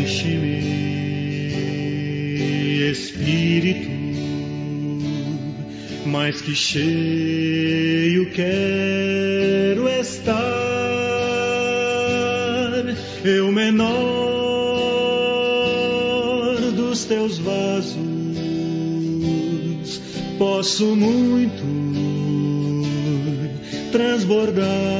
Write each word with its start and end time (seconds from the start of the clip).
Enche-me, 0.00 0.60
Espírito, 2.90 3.90
mais 6.06 6.40
que 6.40 6.54
cheio 6.54 8.30
quero 8.30 9.86
estar. 10.00 10.40
Eu 13.24 13.52
menor 13.52 13.90
dos 16.74 17.04
teus 17.04 17.36
vasos 17.38 18.00
posso 20.38 20.96
muito 20.96 21.62
transbordar. 23.92 24.99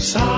Com 0.00 0.29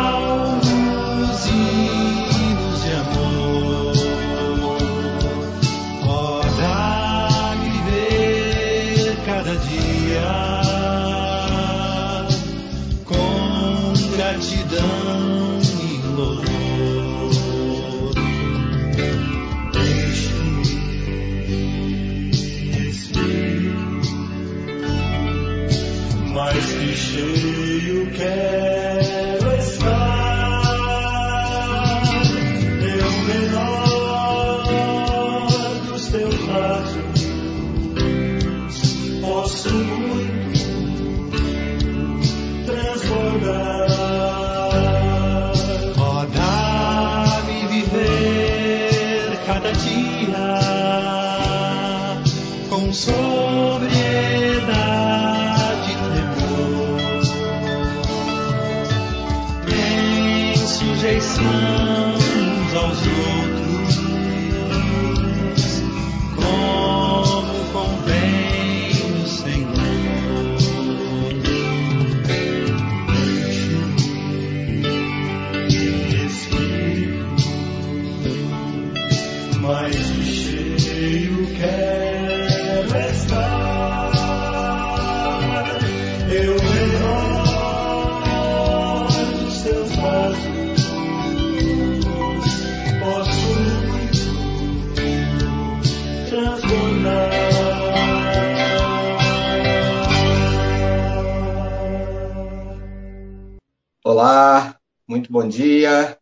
bom 105.43 105.49
dia. 105.49 106.17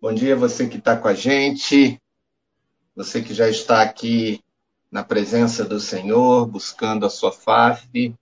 Bom 0.00 0.12
dia 0.12 0.34
você 0.34 0.66
que 0.66 0.78
está 0.78 0.96
com 0.96 1.06
a 1.06 1.14
gente, 1.14 2.02
você 2.96 3.22
que 3.22 3.32
já 3.32 3.48
está 3.48 3.82
aqui 3.82 4.42
na 4.90 5.04
presença 5.04 5.64
do 5.64 5.78
Senhor, 5.78 6.44
buscando 6.44 7.06
a 7.06 7.08
sua 7.08 7.30
face, 7.30 8.12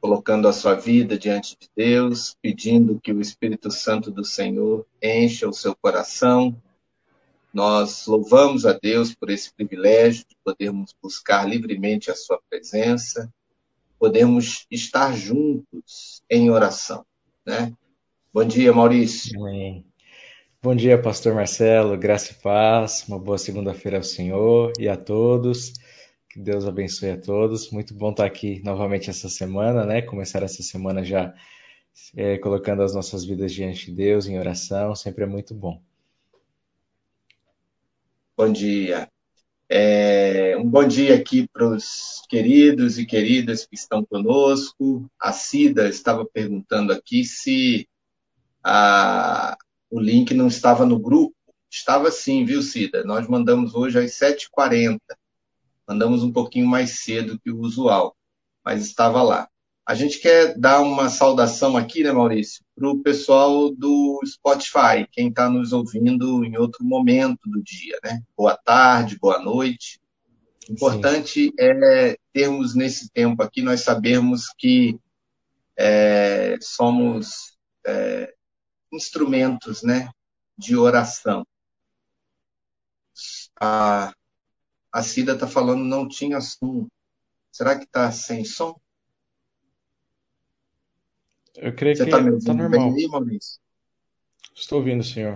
colocando 0.00 0.48
a 0.48 0.52
sua 0.52 0.72
vida 0.72 1.18
diante 1.18 1.58
de 1.60 1.68
Deus, 1.76 2.38
pedindo 2.40 2.98
que 2.98 3.12
o 3.12 3.20
Espírito 3.20 3.70
Santo 3.70 4.10
do 4.10 4.24
Senhor 4.24 4.86
encha 5.02 5.46
o 5.46 5.52
seu 5.52 5.76
coração. 5.76 6.56
Nós 7.52 8.06
louvamos 8.06 8.64
a 8.64 8.72
Deus 8.72 9.14
por 9.14 9.28
esse 9.28 9.52
privilégio 9.52 10.24
de 10.26 10.34
podermos 10.42 10.94
buscar 11.02 11.46
livremente 11.46 12.10
a 12.10 12.16
sua 12.16 12.40
presença, 12.48 13.30
podermos 13.98 14.66
estar 14.70 15.14
juntos 15.14 16.22
em 16.30 16.50
oração, 16.50 17.04
né? 17.44 17.74
Bom 18.34 18.46
dia, 18.46 18.72
Maurício. 18.72 19.38
Amém. 19.38 19.84
Bom 20.62 20.74
dia, 20.74 21.00
Pastor 21.00 21.34
Marcelo, 21.34 21.98
graça 21.98 22.32
e 22.32 22.34
paz, 22.36 23.04
uma 23.06 23.18
boa 23.18 23.36
segunda-feira 23.36 23.98
ao 23.98 24.02
Senhor 24.02 24.72
e 24.78 24.88
a 24.88 24.96
todos. 24.96 25.74
Que 26.30 26.40
Deus 26.40 26.66
abençoe 26.66 27.10
a 27.10 27.20
todos. 27.20 27.70
Muito 27.70 27.92
bom 27.92 28.10
estar 28.10 28.24
aqui 28.24 28.62
novamente 28.64 29.10
essa 29.10 29.28
semana, 29.28 29.84
né? 29.84 30.00
Começar 30.00 30.42
essa 30.42 30.62
semana 30.62 31.04
já 31.04 31.34
é, 32.16 32.38
colocando 32.38 32.82
as 32.82 32.94
nossas 32.94 33.22
vidas 33.22 33.52
diante 33.52 33.90
de 33.90 33.92
Deus 33.92 34.26
em 34.26 34.38
oração, 34.38 34.94
sempre 34.94 35.24
é 35.24 35.26
muito 35.26 35.54
bom. 35.54 35.78
Bom 38.34 38.50
dia. 38.50 39.10
É, 39.68 40.56
um 40.56 40.66
bom 40.66 40.88
dia 40.88 41.16
aqui 41.16 41.46
para 41.52 41.68
os 41.68 42.22
queridos 42.30 42.98
e 42.98 43.04
queridas 43.04 43.66
que 43.66 43.74
estão 43.74 44.02
conosco. 44.02 45.06
A 45.20 45.32
Cida 45.34 45.86
estava 45.86 46.24
perguntando 46.24 46.94
aqui 46.94 47.24
se 47.24 47.86
a, 48.62 49.56
o 49.90 50.00
link 50.00 50.32
não 50.34 50.46
estava 50.46 50.86
no 50.86 50.98
grupo. 50.98 51.34
Estava 51.70 52.10
sim, 52.10 52.44
viu, 52.44 52.62
Cida? 52.62 53.02
Nós 53.04 53.26
mandamos 53.26 53.74
hoje 53.74 53.98
às 53.98 54.12
7h40. 54.12 54.98
Mandamos 55.88 56.22
um 56.22 56.32
pouquinho 56.32 56.66
mais 56.66 57.02
cedo 57.02 57.38
que 57.40 57.50
o 57.50 57.60
usual, 57.60 58.14
mas 58.64 58.84
estava 58.84 59.22
lá. 59.22 59.48
A 59.84 59.94
gente 59.94 60.20
quer 60.20 60.56
dar 60.56 60.80
uma 60.80 61.08
saudação 61.08 61.76
aqui, 61.76 62.04
né, 62.04 62.12
Maurício, 62.12 62.64
para 62.76 62.88
o 62.88 63.02
pessoal 63.02 63.68
do 63.70 64.20
Spotify, 64.24 65.08
quem 65.10 65.28
está 65.28 65.50
nos 65.50 65.72
ouvindo 65.72 66.44
em 66.44 66.56
outro 66.56 66.84
momento 66.84 67.40
do 67.46 67.60
dia, 67.62 67.98
né? 68.04 68.22
Boa 68.36 68.56
tarde, 68.56 69.18
boa 69.18 69.40
noite. 69.40 70.00
Importante 70.70 71.46
Sim. 71.46 71.52
é 71.58 72.16
termos 72.32 72.76
nesse 72.76 73.10
tempo 73.10 73.42
aqui, 73.42 73.60
nós 73.60 73.80
sabermos 73.80 74.46
que 74.56 74.98
é, 75.76 76.56
somos 76.60 77.56
é, 77.84 78.32
instrumentos 78.92 79.82
né, 79.82 80.10
de 80.56 80.76
oração. 80.76 81.44
A, 83.60 84.12
a 84.92 85.02
Cida 85.02 85.32
está 85.34 85.46
falando 85.46 85.84
não 85.84 86.08
tinha 86.08 86.40
som. 86.40 86.86
Será 87.50 87.76
que 87.78 87.84
está 87.84 88.10
sem 88.12 88.44
som? 88.44 88.74
Eu 91.56 91.74
creio 91.74 91.96
Você 91.96 92.04
que 92.04 92.10
está 92.10 92.18
está 92.18 92.52
ouvindo 92.52 92.54
normal. 92.54 92.92
bem? 92.94 93.38
Estou 94.54 94.78
ouvindo, 94.78 95.02
senhor. 95.04 95.34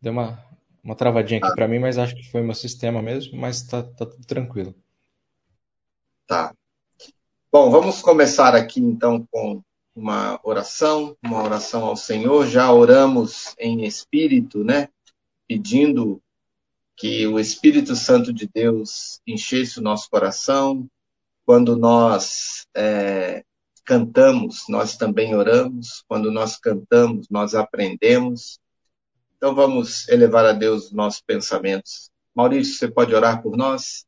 Deu 0.00 0.12
uma, 0.12 0.42
uma 0.82 0.94
travadinha 0.96 1.38
aqui 1.38 1.48
Tá. 1.48 1.54
para 1.54 1.68
mim, 1.68 1.78
mas 1.78 1.98
acho 1.98 2.14
que 2.14 2.30
foi 2.30 2.42
meu 2.42 2.54
sistema 2.54 3.02
mesmo, 3.02 3.38
mas 3.38 3.56
está 3.56 3.82
tá 3.82 4.06
tudo 4.06 4.24
tranquilo. 4.26 4.74
Tá. 6.26 6.54
Bom, 7.52 7.70
vamos 7.70 8.00
começar 8.02 8.54
aqui 8.54 8.80
então 8.80 9.26
com 9.30 9.62
uma 9.94 10.40
oração, 10.42 11.16
uma 11.22 11.42
oração 11.42 11.84
ao 11.84 11.96
Senhor. 11.96 12.46
Já 12.46 12.72
oramos 12.72 13.54
em 13.58 13.84
espírito, 13.84 14.64
né? 14.64 14.88
Pedindo 15.46 16.20
que 16.96 17.26
o 17.26 17.38
Espírito 17.38 17.94
Santo 17.94 18.32
de 18.32 18.48
Deus 18.52 19.20
enchesse 19.26 19.78
o 19.78 19.82
nosso 19.82 20.08
coração 20.08 20.88
quando 21.44 21.76
nós 21.76 22.66
é, 22.74 23.44
cantamos, 23.84 24.64
nós 24.68 24.96
também 24.96 25.34
oramos. 25.34 26.02
Quando 26.08 26.30
nós 26.30 26.56
cantamos, 26.56 27.28
nós 27.28 27.54
aprendemos. 27.54 28.58
Então 29.36 29.54
vamos 29.54 30.08
elevar 30.08 30.44
a 30.46 30.52
Deus 30.52 30.90
nossos 30.92 31.20
pensamentos. 31.20 32.10
Maurício, 32.34 32.74
você 32.74 32.88
pode 32.88 33.14
orar 33.14 33.42
por 33.42 33.56
nós? 33.56 34.06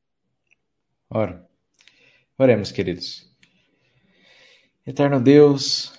Ora, 1.10 1.46
oremos, 2.38 2.72
queridos. 2.72 3.30
Eterno 4.86 5.20
Deus, 5.20 5.92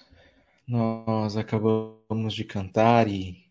nós 0.65 1.35
acabamos 1.35 2.33
de 2.33 2.45
cantar 2.45 3.09
e 3.09 3.43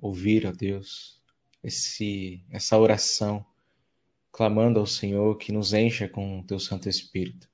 ouvir, 0.00 0.46
ó 0.46 0.52
Deus, 0.52 1.20
esse, 1.64 2.44
essa 2.48 2.78
oração, 2.78 3.44
clamando 4.30 4.78
ao 4.78 4.86
Senhor 4.86 5.36
que 5.36 5.50
nos 5.50 5.72
encha 5.72 6.08
com 6.08 6.38
o 6.38 6.44
teu 6.44 6.60
Santo 6.60 6.88
Espírito. 6.88 7.48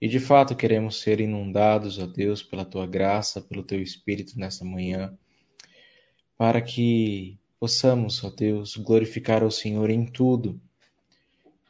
E 0.00 0.08
de 0.08 0.18
fato 0.18 0.56
queremos 0.56 1.00
ser 1.00 1.20
inundados, 1.20 2.00
ó 2.00 2.06
Deus, 2.06 2.42
pela 2.42 2.64
tua 2.64 2.84
graça, 2.84 3.40
pelo 3.40 3.62
teu 3.62 3.80
Espírito 3.80 4.36
nesta 4.36 4.64
manhã, 4.64 5.16
para 6.36 6.60
que 6.60 7.38
possamos, 7.60 8.24
ó 8.24 8.30
Deus, 8.30 8.76
glorificar 8.76 9.44
ao 9.44 9.52
Senhor 9.52 9.88
em 9.88 10.04
tudo, 10.04 10.60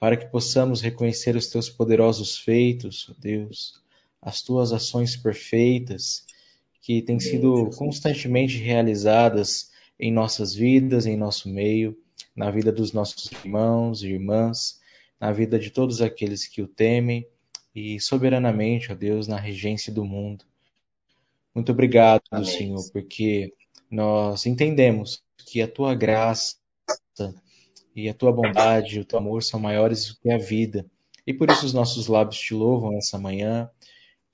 para 0.00 0.16
que 0.16 0.24
possamos 0.24 0.80
reconhecer 0.80 1.36
os 1.36 1.48
teus 1.48 1.68
poderosos 1.68 2.38
feitos, 2.38 3.10
ó 3.10 3.14
Deus, 3.20 3.84
as 4.20 4.42
tuas 4.42 4.72
ações 4.72 5.16
perfeitas 5.16 6.24
que 6.80 7.02
têm 7.02 7.18
sido 7.18 7.70
constantemente 7.76 8.58
realizadas 8.58 9.70
em 9.98 10.12
nossas 10.12 10.54
vidas, 10.54 11.06
em 11.06 11.16
nosso 11.16 11.48
meio, 11.48 11.96
na 12.34 12.50
vida 12.50 12.70
dos 12.70 12.92
nossos 12.92 13.30
irmãos 13.32 14.02
e 14.02 14.08
irmãs, 14.08 14.80
na 15.18 15.32
vida 15.32 15.58
de 15.58 15.70
todos 15.70 16.00
aqueles 16.00 16.46
que 16.46 16.62
o 16.62 16.68
temem 16.68 17.26
e 17.74 18.00
soberanamente, 18.00 18.92
ó 18.92 18.94
Deus, 18.94 19.26
na 19.26 19.36
regência 19.36 19.92
do 19.92 20.04
mundo. 20.04 20.44
Muito 21.54 21.72
obrigado, 21.72 22.22
Amém. 22.30 22.44
Senhor, 22.44 22.90
porque 22.92 23.52
nós 23.90 24.46
entendemos 24.46 25.22
que 25.46 25.62
a 25.62 25.68
tua 25.68 25.94
graça 25.94 26.56
e 27.94 28.08
a 28.08 28.14
tua 28.14 28.30
bondade, 28.30 29.00
o 29.00 29.04
teu 29.04 29.18
amor 29.18 29.42
são 29.42 29.58
maiores 29.58 30.08
do 30.08 30.20
que 30.20 30.30
a 30.30 30.38
vida. 30.38 30.84
E 31.26 31.32
por 31.32 31.50
isso 31.50 31.64
os 31.64 31.72
nossos 31.72 32.06
lábios 32.06 32.38
te 32.38 32.54
louvam 32.54 32.96
essa 32.96 33.18
manhã, 33.18 33.70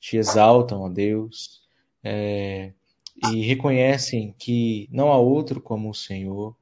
te 0.03 0.17
exaltam, 0.17 0.81
ó 0.81 0.89
Deus, 0.89 1.63
é, 2.03 2.73
e 3.31 3.41
reconhecem 3.43 4.35
que 4.37 4.89
não 4.91 5.13
há 5.13 5.17
outro 5.17 5.61
como 5.61 5.89
o 5.89 5.95
Senhor. 5.95 6.57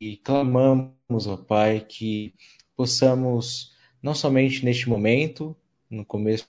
E 0.00 0.16
clamamos, 0.16 1.26
ó 1.26 1.36
Pai, 1.36 1.84
que 1.86 2.32
possamos, 2.74 3.76
não 4.02 4.14
somente 4.14 4.64
neste 4.64 4.88
momento, 4.88 5.54
no 5.90 6.02
começo 6.02 6.48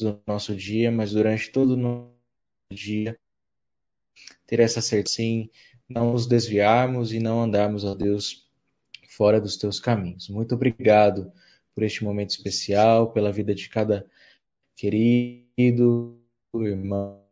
do 0.00 0.20
nosso 0.26 0.54
dia, 0.56 0.90
mas 0.90 1.12
durante 1.12 1.52
todo 1.52 1.74
o 1.74 1.76
nosso 1.76 2.10
dia, 2.72 3.16
ter 4.48 4.58
essa 4.58 4.80
certeza, 4.80 5.14
sim, 5.14 5.48
não 5.88 6.10
nos 6.10 6.26
desviarmos 6.26 7.12
e 7.12 7.20
não 7.20 7.40
andarmos, 7.40 7.84
ó 7.84 7.94
Deus, 7.94 8.50
fora 9.10 9.40
dos 9.40 9.56
teus 9.56 9.78
caminhos. 9.78 10.28
Muito 10.28 10.56
obrigado 10.56 11.30
por 11.72 11.84
este 11.84 12.02
momento 12.02 12.30
especial, 12.30 13.12
pela 13.12 13.30
vida 13.30 13.54
de 13.54 13.68
cada 13.68 14.04
querido 14.76 16.20
irmão, 16.54 17.24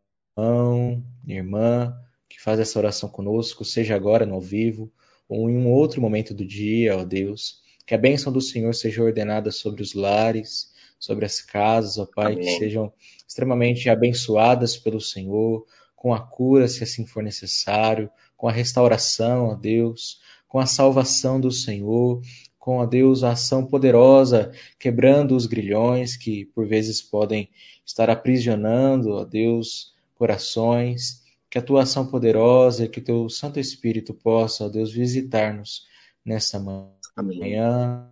irmã 1.26 1.94
que 2.28 2.40
faz 2.40 2.58
essa 2.58 2.78
oração 2.78 3.08
conosco, 3.08 3.64
seja 3.64 3.94
agora 3.94 4.26
no 4.26 4.34
ao 4.34 4.40
vivo 4.40 4.90
ou 5.28 5.48
em 5.48 5.56
um 5.56 5.70
outro 5.70 6.00
momento 6.00 6.34
do 6.34 6.44
dia, 6.44 6.96
ó 6.96 7.04
Deus. 7.04 7.62
Que 7.86 7.94
a 7.94 7.98
bênção 7.98 8.32
do 8.32 8.40
Senhor 8.40 8.74
seja 8.74 9.02
ordenada 9.02 9.50
sobre 9.50 9.82
os 9.82 9.94
lares, 9.94 10.72
sobre 10.98 11.26
as 11.26 11.40
casas, 11.40 11.98
ó 11.98 12.06
Pai, 12.06 12.32
Amém. 12.32 12.44
que 12.44 12.58
sejam 12.58 12.92
extremamente 13.28 13.90
abençoadas 13.90 14.76
pelo 14.76 15.00
Senhor, 15.00 15.66
com 15.94 16.14
a 16.14 16.20
cura, 16.20 16.66
se 16.66 16.82
assim 16.82 17.06
for 17.06 17.22
necessário, 17.22 18.10
com 18.36 18.48
a 18.48 18.52
restauração, 18.52 19.48
ó 19.48 19.54
Deus, 19.54 20.18
com 20.48 20.58
a 20.58 20.66
salvação 20.66 21.40
do 21.40 21.50
Senhor, 21.50 22.20
com 22.64 22.80
a 22.80 22.86
Deus 22.86 23.22
a 23.22 23.32
ação 23.32 23.66
poderosa, 23.66 24.50
quebrando 24.78 25.36
os 25.36 25.44
grilhões 25.44 26.16
que 26.16 26.46
por 26.46 26.66
vezes 26.66 27.02
podem 27.02 27.50
estar 27.84 28.08
aprisionando, 28.08 29.10
ó 29.10 29.22
Deus, 29.22 29.94
corações, 30.14 31.22
que 31.50 31.58
a 31.58 31.62
tua 31.62 31.82
ação 31.82 32.06
poderosa, 32.06 32.88
que 32.88 33.02
teu 33.02 33.28
Santo 33.28 33.60
Espírito 33.60 34.14
possa, 34.14 34.64
ó 34.64 34.68
Deus, 34.70 34.90
visitar-nos 34.90 35.86
nessa 36.24 36.58
manhã, 36.58 38.10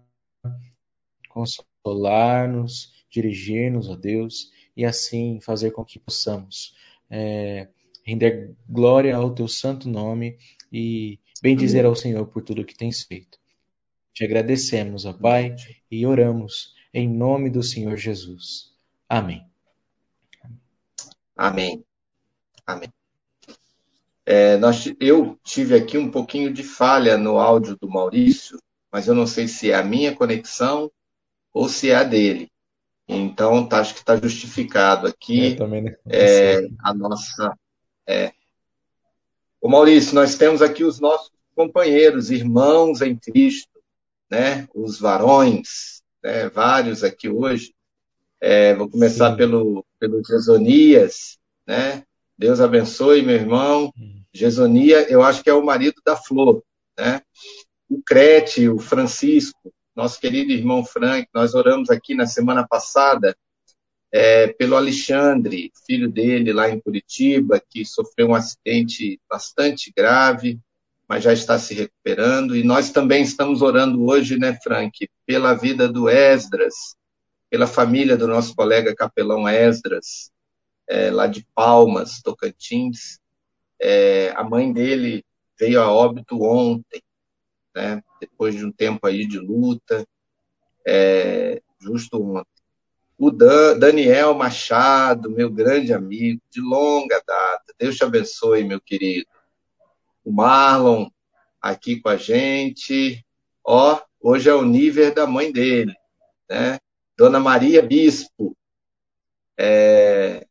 consolar-nos, 1.30 2.92
dirigir-nos, 3.08 3.88
ó 3.88 3.96
Deus, 3.96 4.50
e 4.76 4.84
assim 4.84 5.40
fazer 5.40 5.70
com 5.70 5.82
que 5.82 5.98
possamos 5.98 6.74
é, 7.08 7.68
render 8.04 8.54
glória 8.68 9.16
ao 9.16 9.34
teu 9.34 9.48
santo 9.48 9.88
nome 9.88 10.36
e 10.70 11.18
bendizer 11.42 11.86
ao 11.86 11.96
Senhor 11.96 12.26
por 12.26 12.42
tudo 12.42 12.66
que 12.66 12.76
tens 12.76 13.02
feito. 13.02 13.40
Te 14.14 14.24
agradecemos, 14.24 15.04
ó 15.04 15.12
Pai, 15.12 15.54
e 15.90 16.06
oramos 16.06 16.74
em 16.92 17.08
nome 17.08 17.48
do 17.48 17.62
Senhor 17.62 17.96
Jesus. 17.96 18.72
Amém. 19.08 19.44
Amém. 21.36 21.84
Amém. 22.66 22.92
É, 24.24 24.56
nós, 24.56 24.92
eu 25.00 25.38
tive 25.42 25.74
aqui 25.74 25.98
um 25.98 26.10
pouquinho 26.10 26.52
de 26.52 26.62
falha 26.62 27.16
no 27.16 27.38
áudio 27.38 27.76
do 27.76 27.88
Maurício, 27.88 28.58
mas 28.90 29.08
eu 29.08 29.14
não 29.14 29.26
sei 29.26 29.48
se 29.48 29.70
é 29.70 29.74
a 29.74 29.82
minha 29.82 30.14
conexão 30.14 30.90
ou 31.52 31.68
se 31.68 31.90
é 31.90 31.96
a 31.96 32.04
dele. 32.04 32.50
Então, 33.08 33.66
tá, 33.66 33.80
acho 33.80 33.94
que 33.94 34.00
está 34.00 34.16
justificado 34.16 35.06
aqui 35.06 35.56
é, 36.06 36.68
a 36.80 36.94
nossa 36.94 37.56
é. 38.06 38.32
Ô 39.60 39.68
Maurício, 39.68 40.14
nós 40.14 40.36
temos 40.36 40.62
aqui 40.62 40.84
os 40.84 41.00
nossos 41.00 41.30
companheiros, 41.54 42.30
irmãos 42.30 43.00
em 43.00 43.16
Cristo, 43.16 43.71
né? 44.32 44.66
Os 44.74 44.98
varões, 44.98 46.02
né? 46.24 46.48
vários 46.48 47.04
aqui 47.04 47.28
hoje. 47.28 47.74
É, 48.40 48.74
vou 48.74 48.88
começar 48.88 49.32
Sim. 49.32 49.36
pelo, 49.36 49.84
pelo 50.00 50.24
Gesonias, 50.24 51.38
né? 51.66 52.02
Deus 52.36 52.58
abençoe, 52.58 53.20
meu 53.20 53.34
irmão. 53.34 53.92
Gesonia, 54.32 55.06
eu 55.10 55.22
acho 55.22 55.42
que 55.42 55.50
é 55.50 55.54
o 55.54 55.62
marido 55.62 56.00
da 56.04 56.16
Flor, 56.16 56.62
né? 56.98 57.20
O 57.90 58.02
Crete, 58.02 58.70
o 58.70 58.78
Francisco, 58.78 59.70
nosso 59.94 60.18
querido 60.18 60.50
irmão 60.50 60.82
Frank, 60.82 61.28
nós 61.34 61.54
oramos 61.54 61.90
aqui 61.90 62.14
na 62.14 62.24
semana 62.24 62.66
passada 62.66 63.36
é, 64.10 64.48
pelo 64.48 64.76
Alexandre, 64.76 65.70
filho 65.86 66.10
dele 66.10 66.54
lá 66.54 66.70
em 66.70 66.80
Curitiba, 66.80 67.62
que 67.68 67.84
sofreu 67.84 68.28
um 68.28 68.34
acidente 68.34 69.20
bastante 69.30 69.92
grave, 69.94 70.58
mas 71.08 71.24
já 71.24 71.32
está 71.32 71.58
se 71.58 71.74
recuperando. 71.74 72.56
E 72.56 72.62
nós 72.62 72.90
também 72.90 73.22
estamos 73.22 73.62
orando 73.62 74.04
hoje, 74.04 74.38
né, 74.38 74.58
Frank, 74.62 75.08
pela 75.26 75.54
vida 75.54 75.88
do 75.88 76.08
Esdras, 76.08 76.96
pela 77.50 77.66
família 77.66 78.16
do 78.16 78.26
nosso 78.26 78.54
colega 78.54 78.94
capelão 78.94 79.48
Esdras, 79.48 80.30
é, 80.88 81.10
lá 81.10 81.26
de 81.26 81.46
Palmas, 81.54 82.20
Tocantins. 82.22 83.18
É, 83.80 84.32
a 84.36 84.44
mãe 84.44 84.72
dele 84.72 85.24
veio 85.58 85.80
a 85.80 85.90
óbito 85.90 86.42
ontem, 86.42 87.02
né, 87.74 88.02
depois 88.20 88.54
de 88.54 88.64
um 88.64 88.72
tempo 88.72 89.06
aí 89.06 89.26
de 89.26 89.38
luta, 89.38 90.06
é, 90.86 91.60
justo 91.80 92.22
ontem 92.22 92.52
o 93.22 93.30
Dan, 93.30 93.78
Daniel 93.78 94.34
Machado, 94.34 95.30
meu 95.30 95.48
grande 95.48 95.92
amigo, 95.92 96.42
de 96.50 96.60
longa 96.60 97.22
data. 97.24 97.72
Deus 97.78 97.96
te 97.96 98.02
abençoe, 98.02 98.64
meu 98.64 98.80
querido. 98.80 99.28
O 100.24 100.32
Marlon, 100.32 101.08
aqui 101.60 102.00
com 102.00 102.08
a 102.08 102.16
gente. 102.16 103.24
Ó, 103.64 104.00
hoje 104.20 104.48
é 104.48 104.54
o 104.54 104.64
nível 104.64 105.12
da 105.14 105.26
mãe 105.26 105.52
dele, 105.52 105.94
né? 106.48 106.78
Dona 107.16 107.40
Maria 107.40 107.82
Bispo. 107.82 108.56
É... 109.58 110.46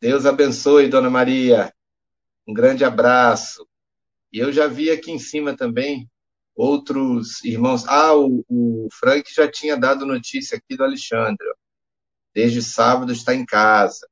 Deus 0.00 0.26
abençoe, 0.26 0.88
Dona 0.88 1.08
Maria. 1.08 1.72
Um 2.46 2.52
grande 2.52 2.84
abraço. 2.84 3.66
E 4.32 4.38
eu 4.38 4.52
já 4.52 4.66
vi 4.66 4.90
aqui 4.90 5.10
em 5.12 5.18
cima 5.18 5.56
também 5.56 6.10
outros 6.54 7.42
irmãos. 7.44 7.86
Ah, 7.86 8.14
o, 8.14 8.44
o 8.48 8.88
Frank 8.92 9.32
já 9.32 9.50
tinha 9.50 9.76
dado 9.76 10.06
notícia 10.06 10.56
aqui 10.56 10.76
do 10.76 10.84
Alexandre. 10.84 11.46
Desde 12.34 12.62
sábado 12.62 13.12
está 13.12 13.34
em 13.34 13.44
casa. 13.44 14.08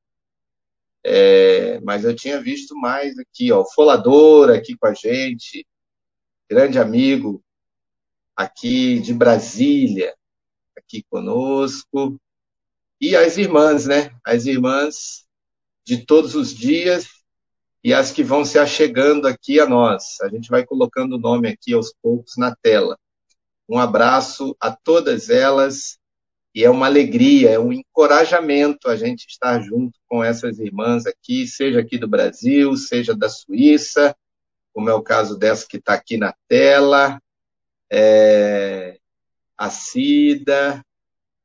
É, 1.04 1.80
mas 1.80 2.04
eu 2.04 2.14
tinha 2.14 2.40
visto 2.40 2.76
mais 2.76 3.18
aqui, 3.18 3.50
ó, 3.52 3.60
o 3.60 3.70
Folador 3.72 4.50
aqui 4.50 4.76
com 4.76 4.86
a 4.86 4.94
gente, 4.94 5.66
grande 6.48 6.78
amigo 6.78 7.42
aqui 8.36 8.98
de 9.00 9.12
Brasília, 9.12 10.14
aqui 10.76 11.04
conosco, 11.10 12.20
e 13.00 13.14
as 13.16 13.38
irmãs, 13.38 13.86
né? 13.86 14.10
As 14.24 14.46
irmãs 14.46 15.26
de 15.84 16.04
todos 16.04 16.34
os 16.34 16.54
dias 16.54 17.06
e 17.82 17.94
as 17.94 18.12
que 18.12 18.22
vão 18.22 18.44
se 18.44 18.58
achegando 18.58 19.26
aqui 19.26 19.58
a 19.60 19.66
nós. 19.66 20.20
A 20.22 20.28
gente 20.28 20.50
vai 20.50 20.64
colocando 20.64 21.14
o 21.16 21.18
nome 21.18 21.48
aqui 21.48 21.72
aos 21.72 21.94
poucos 22.02 22.36
na 22.36 22.54
tela. 22.56 22.98
Um 23.68 23.78
abraço 23.78 24.56
a 24.60 24.70
todas 24.70 25.30
elas 25.30 25.99
E 26.54 26.64
é 26.64 26.70
uma 26.70 26.86
alegria, 26.86 27.50
é 27.50 27.58
um 27.58 27.72
encorajamento 27.72 28.88
a 28.88 28.96
gente 28.96 29.26
estar 29.28 29.60
junto 29.60 29.98
com 30.08 30.22
essas 30.22 30.58
irmãs 30.58 31.06
aqui, 31.06 31.46
seja 31.46 31.80
aqui 31.80 31.96
do 31.96 32.08
Brasil, 32.08 32.76
seja 32.76 33.14
da 33.14 33.28
Suíça, 33.28 34.16
como 34.72 34.90
é 34.90 34.94
o 34.94 35.02
caso 35.02 35.38
dessa 35.38 35.66
que 35.68 35.76
está 35.76 35.94
aqui 35.94 36.16
na 36.16 36.34
tela, 36.48 37.20
é, 37.90 38.98
a 39.56 39.70
Cida, 39.70 40.84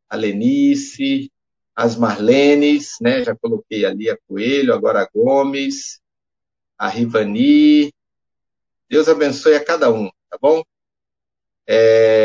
a 0.09 0.15
Lenice, 0.15 1.31
as 1.75 1.95
Marlenes, 1.95 2.95
né? 3.01 3.23
Já 3.23 3.35
coloquei 3.35 3.85
ali 3.85 4.09
a 4.09 4.17
Coelho, 4.27 4.73
agora 4.73 5.01
a 5.01 5.09
Gomes, 5.13 5.99
a 6.77 6.87
Rivani. 6.87 7.93
Deus 8.89 9.09
abençoe 9.09 9.55
a 9.55 9.63
cada 9.63 9.91
um, 9.91 10.09
tá 10.29 10.37
bom? 10.39 10.63
É, 11.67 12.24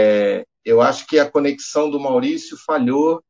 eu 0.81 0.83
acho 0.83 1.07
que 1.07 1.19
a 1.19 1.31
conexão 1.31 1.91
do 1.91 2.01
Maurício 2.01 2.57
falhou 2.57 3.23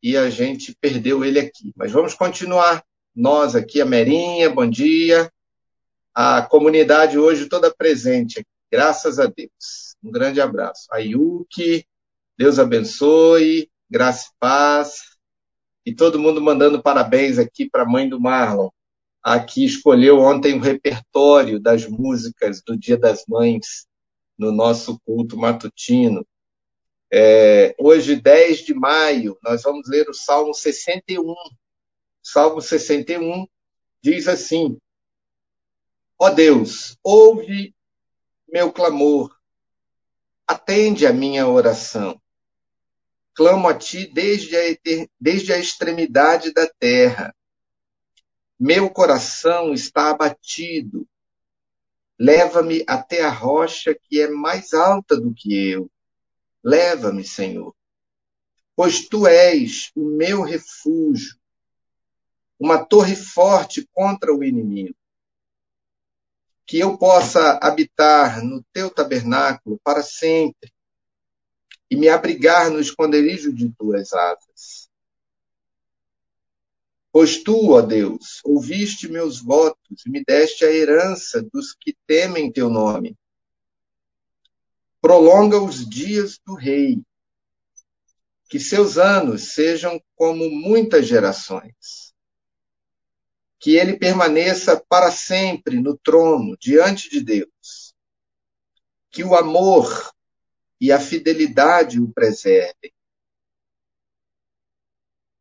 e 0.00 0.16
a 0.16 0.30
gente 0.30 0.76
perdeu 0.80 1.24
ele 1.24 1.40
aqui. 1.40 1.72
Mas 1.74 1.90
vamos 1.90 2.14
continuar. 2.14 2.84
Nós 3.12 3.56
aqui, 3.56 3.80
a 3.80 3.84
Merinha, 3.84 4.48
bom 4.48 4.64
dia. 4.64 5.28
A 6.14 6.40
comunidade 6.42 7.18
hoje 7.18 7.48
toda 7.48 7.74
presente 7.74 8.46
graças 8.70 9.18
a 9.18 9.26
Deus. 9.26 9.96
Um 10.04 10.12
grande 10.12 10.40
abraço. 10.40 10.86
A 10.92 10.98
Yuki, 10.98 11.84
Deus 12.36 12.60
abençoe, 12.60 13.68
graça 13.90 14.28
e 14.28 14.38
paz. 14.38 15.00
E 15.84 15.92
todo 15.92 16.20
mundo 16.20 16.40
mandando 16.40 16.80
parabéns 16.80 17.40
aqui 17.40 17.68
para 17.68 17.82
a 17.82 17.88
mãe 17.88 18.08
do 18.08 18.20
Marlon. 18.20 18.68
Aqui 19.20 19.64
escolheu 19.64 20.20
ontem 20.20 20.54
o 20.54 20.60
repertório 20.60 21.58
das 21.58 21.88
músicas 21.88 22.62
do 22.64 22.78
Dia 22.78 22.96
das 22.96 23.24
Mães 23.26 23.88
no 24.38 24.52
nosso 24.52 24.96
culto 25.04 25.36
matutino. 25.36 26.24
É, 27.10 27.74
hoje, 27.78 28.16
10 28.16 28.58
de 28.60 28.74
maio, 28.74 29.38
nós 29.42 29.62
vamos 29.62 29.88
ler 29.88 30.08
o 30.08 30.14
Salmo 30.14 30.52
61. 30.52 31.34
Salmo 32.22 32.60
61 32.60 33.46
diz 34.02 34.28
assim: 34.28 34.78
Ó 36.18 36.28
Deus, 36.28 36.98
ouve 37.02 37.74
meu 38.46 38.70
clamor, 38.70 39.34
atende 40.46 41.06
a 41.06 41.12
minha 41.12 41.46
oração. 41.46 42.20
Clamo 43.34 43.68
a 43.68 43.74
ti 43.74 44.06
desde 44.06 44.56
a, 44.56 44.60
desde 45.18 45.52
a 45.52 45.58
extremidade 45.58 46.52
da 46.52 46.66
terra. 46.78 47.34
Meu 48.58 48.90
coração 48.90 49.72
está 49.72 50.10
abatido. 50.10 51.08
Leva-me 52.18 52.84
até 52.86 53.22
a 53.22 53.30
rocha 53.30 53.94
que 53.94 54.20
é 54.20 54.28
mais 54.28 54.74
alta 54.74 55.16
do 55.16 55.32
que 55.32 55.70
eu 55.70 55.88
Leva-me, 56.62 57.24
Senhor, 57.24 57.74
pois 58.74 59.08
tu 59.08 59.26
és 59.26 59.90
o 59.94 60.04
meu 60.04 60.42
refúgio, 60.42 61.38
uma 62.58 62.84
torre 62.84 63.14
forte 63.14 63.88
contra 63.92 64.34
o 64.34 64.42
inimigo. 64.42 64.96
Que 66.66 66.80
eu 66.80 66.98
possa 66.98 67.58
habitar 67.62 68.42
no 68.44 68.62
teu 68.72 68.90
tabernáculo 68.90 69.80
para 69.82 70.02
sempre 70.02 70.72
e 71.90 71.96
me 71.96 72.08
abrigar 72.08 72.70
no 72.70 72.80
esconderijo 72.80 73.52
de 73.52 73.72
tuas 73.78 74.12
asas. 74.12 74.88
Pois 77.10 77.42
tu, 77.42 77.70
ó 77.70 77.80
Deus, 77.80 78.40
ouviste 78.44 79.08
meus 79.08 79.40
votos 79.40 80.04
e 80.04 80.10
me 80.10 80.22
deste 80.22 80.64
a 80.64 80.70
herança 80.70 81.42
dos 81.52 81.72
que 81.72 81.96
temem 82.06 82.52
teu 82.52 82.68
nome 82.68 83.16
prolonga 85.00 85.60
os 85.60 85.88
dias 85.88 86.38
do 86.44 86.54
rei, 86.54 87.02
que 88.48 88.58
seus 88.58 88.98
anos 88.98 89.52
sejam 89.52 90.02
como 90.16 90.50
muitas 90.50 91.06
gerações, 91.06 92.14
que 93.60 93.76
ele 93.76 93.98
permaneça 93.98 94.82
para 94.88 95.10
sempre 95.10 95.80
no 95.80 95.96
trono, 95.98 96.56
diante 96.58 97.10
de 97.10 97.20
Deus, 97.22 97.94
que 99.10 99.22
o 99.22 99.34
amor 99.34 100.12
e 100.80 100.92
a 100.92 101.00
fidelidade 101.00 102.00
o 102.00 102.12
preservem. 102.12 102.92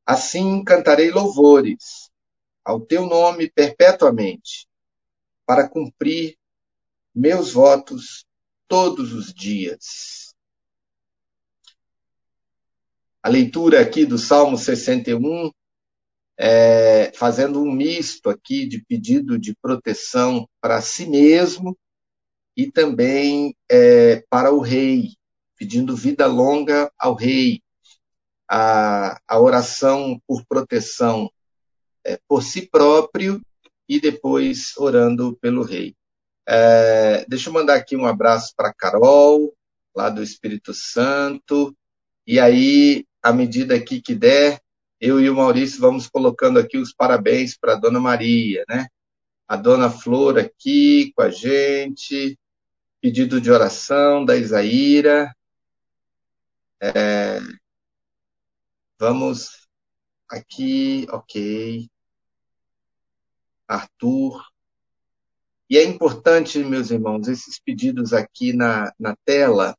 Assim 0.06 0.64
cantarei 0.64 1.12
louvores 1.12 2.10
ao 2.64 2.82
teu 2.82 3.06
nome 3.06 3.50
perpetuamente, 3.50 4.68
para 5.46 5.70
cumprir 5.70 6.38
meus 7.16 7.54
votos 7.54 8.27
todos 8.68 9.14
os 9.14 9.34
dias. 9.34 10.34
A 13.24 13.30
leitura 13.30 13.82
aqui 13.82 14.06
do 14.06 14.18
Salmo 14.18 14.58
61, 14.58 15.52
é, 16.38 17.12
fazendo 17.14 17.62
um 17.62 17.72
misto 17.72 18.30
aqui 18.30 18.68
de 18.68 18.84
pedido 18.86 19.40
de 19.40 19.56
proteção 19.56 20.48
para 20.62 20.82
si 20.82 21.10
mesmo 21.10 21.78
e 22.56 22.72
também 22.72 23.56
é, 23.70 24.24
para 24.30 24.54
o 24.54 24.60
rei, 24.60 25.14
pedindo 25.58 25.96
vida 25.96 26.26
longa 26.28 26.92
ao 26.98 27.16
rei. 27.16 27.62
A, 28.50 29.20
a 29.28 29.40
oração 29.42 30.22
por 30.26 30.46
proteção 30.46 31.30
é, 32.06 32.18
por 32.30 32.42
si 32.42 32.66
próprio 32.66 33.42
e 33.90 34.00
depois 34.00 34.72
orando 34.78 35.38
pelo 35.42 35.64
rei. 35.64 35.97
É, 36.48 37.26
deixa 37.28 37.50
eu 37.50 37.54
mandar 37.54 37.76
aqui 37.76 37.98
um 37.98 38.06
abraço 38.06 38.54
para 38.56 38.74
Carol, 38.74 39.54
lá 39.94 40.10
do 40.10 40.24
Espírito 40.24 40.74
Santo. 40.74 41.76
E 42.26 42.40
aí, 42.40 43.06
à 43.22 43.34
medida 43.34 43.76
aqui 43.76 44.02
que 44.02 44.16
der, 44.16 44.62
eu 45.00 45.20
e 45.20 45.30
o 45.30 45.36
Maurício 45.36 45.80
vamos 45.82 46.08
colocando 46.08 46.58
aqui 46.58 46.78
os 46.78 46.94
parabéns 46.94 47.58
para 47.58 47.74
a 47.74 47.76
Dona 47.76 48.00
Maria, 48.00 48.64
né? 48.70 48.88
A 49.48 49.56
Dona 49.58 49.90
Flor 49.90 50.38
aqui 50.40 51.12
com 51.16 51.22
a 51.22 51.30
gente, 51.30 52.38
pedido 53.02 53.42
de 53.42 53.52
oração 53.52 54.26
da 54.26 54.36
Isaíra. 54.38 55.34
É, 56.82 57.40
vamos 59.00 59.68
aqui, 60.30 61.06
ok. 61.10 61.90
Arthur, 63.68 64.42
e 65.70 65.78
é 65.78 65.84
importante, 65.84 66.60
meus 66.60 66.92
irmãos, 66.92 67.28
esses 67.28 67.60
pedidos 67.60 68.14
aqui 68.14 68.54
na, 68.54 68.94
na 68.98 69.16
tela, 69.26 69.78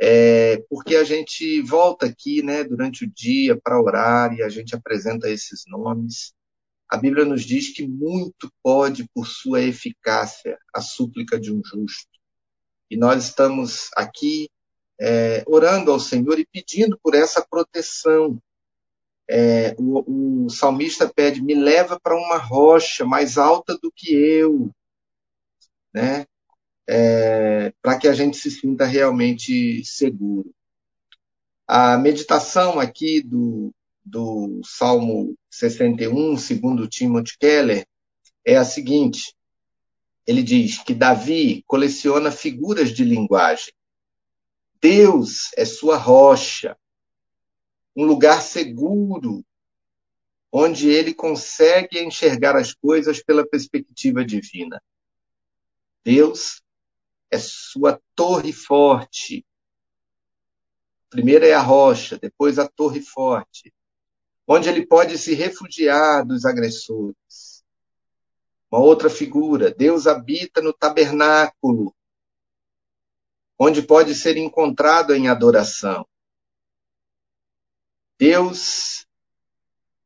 é, 0.00 0.56
porque 0.68 0.96
a 0.96 1.04
gente 1.04 1.62
volta 1.62 2.06
aqui 2.06 2.42
né, 2.42 2.64
durante 2.64 3.04
o 3.04 3.10
dia 3.10 3.56
para 3.56 3.80
orar 3.80 4.34
e 4.34 4.42
a 4.42 4.48
gente 4.48 4.74
apresenta 4.74 5.30
esses 5.30 5.62
nomes. 5.68 6.34
A 6.88 6.96
Bíblia 6.96 7.24
nos 7.24 7.44
diz 7.44 7.72
que 7.72 7.86
muito 7.86 8.52
pode, 8.62 9.08
por 9.14 9.26
sua 9.26 9.62
eficácia, 9.62 10.58
a 10.74 10.80
súplica 10.80 11.38
de 11.38 11.52
um 11.52 11.62
justo. 11.64 12.10
E 12.90 12.96
nós 12.96 13.24
estamos 13.24 13.90
aqui 13.96 14.48
é, 15.00 15.44
orando 15.46 15.92
ao 15.92 16.00
Senhor 16.00 16.38
e 16.38 16.46
pedindo 16.52 16.98
por 17.02 17.14
essa 17.14 17.46
proteção. 17.48 18.38
É, 19.30 19.74
o, 19.78 20.46
o 20.46 20.50
salmista 20.50 21.08
pede: 21.08 21.42
me 21.42 21.54
leva 21.54 21.98
para 21.98 22.16
uma 22.16 22.36
rocha 22.38 23.06
mais 23.06 23.38
alta 23.38 23.78
do 23.80 23.90
que 23.90 24.12
eu, 24.12 24.70
né? 25.92 26.26
É, 26.88 27.72
para 27.80 27.98
que 27.98 28.08
a 28.08 28.12
gente 28.12 28.36
se 28.36 28.50
sinta 28.50 28.84
realmente 28.84 29.84
seguro. 29.84 30.52
A 31.66 31.96
meditação 31.96 32.80
aqui 32.80 33.22
do, 33.22 33.72
do 34.04 34.60
Salmo 34.64 35.36
61, 35.50 36.36
segundo 36.36 36.88
Timothy 36.88 37.38
Keller, 37.38 37.86
é 38.44 38.56
a 38.56 38.64
seguinte: 38.64 39.34
ele 40.26 40.42
diz 40.42 40.78
que 40.78 40.94
Davi 40.94 41.62
coleciona 41.66 42.30
figuras 42.30 42.90
de 42.90 43.04
linguagem. 43.04 43.72
Deus 44.80 45.50
é 45.56 45.64
sua 45.64 45.96
rocha, 45.96 46.76
um 47.96 48.04
lugar 48.04 48.42
seguro, 48.42 49.44
onde 50.50 50.88
ele 50.88 51.14
consegue 51.14 52.00
enxergar 52.00 52.56
as 52.56 52.74
coisas 52.74 53.22
pela 53.22 53.46
perspectiva 53.46 54.24
divina. 54.24 54.82
Deus 56.04 56.62
é 57.30 57.38
sua 57.38 58.00
torre 58.14 58.52
forte. 58.52 59.46
Primeiro 61.08 61.44
é 61.44 61.52
a 61.52 61.60
rocha, 61.60 62.18
depois 62.18 62.58
a 62.58 62.68
torre 62.68 63.00
forte, 63.00 63.72
onde 64.46 64.68
ele 64.68 64.86
pode 64.86 65.18
se 65.18 65.34
refugiar 65.34 66.24
dos 66.24 66.44
agressores. 66.44 67.64
Uma 68.70 68.80
outra 68.80 69.10
figura, 69.10 69.70
Deus 69.70 70.06
habita 70.06 70.62
no 70.62 70.72
tabernáculo, 70.72 71.94
onde 73.58 73.82
pode 73.82 74.14
ser 74.14 74.36
encontrado 74.36 75.14
em 75.14 75.28
adoração. 75.28 76.06
Deus 78.18 79.06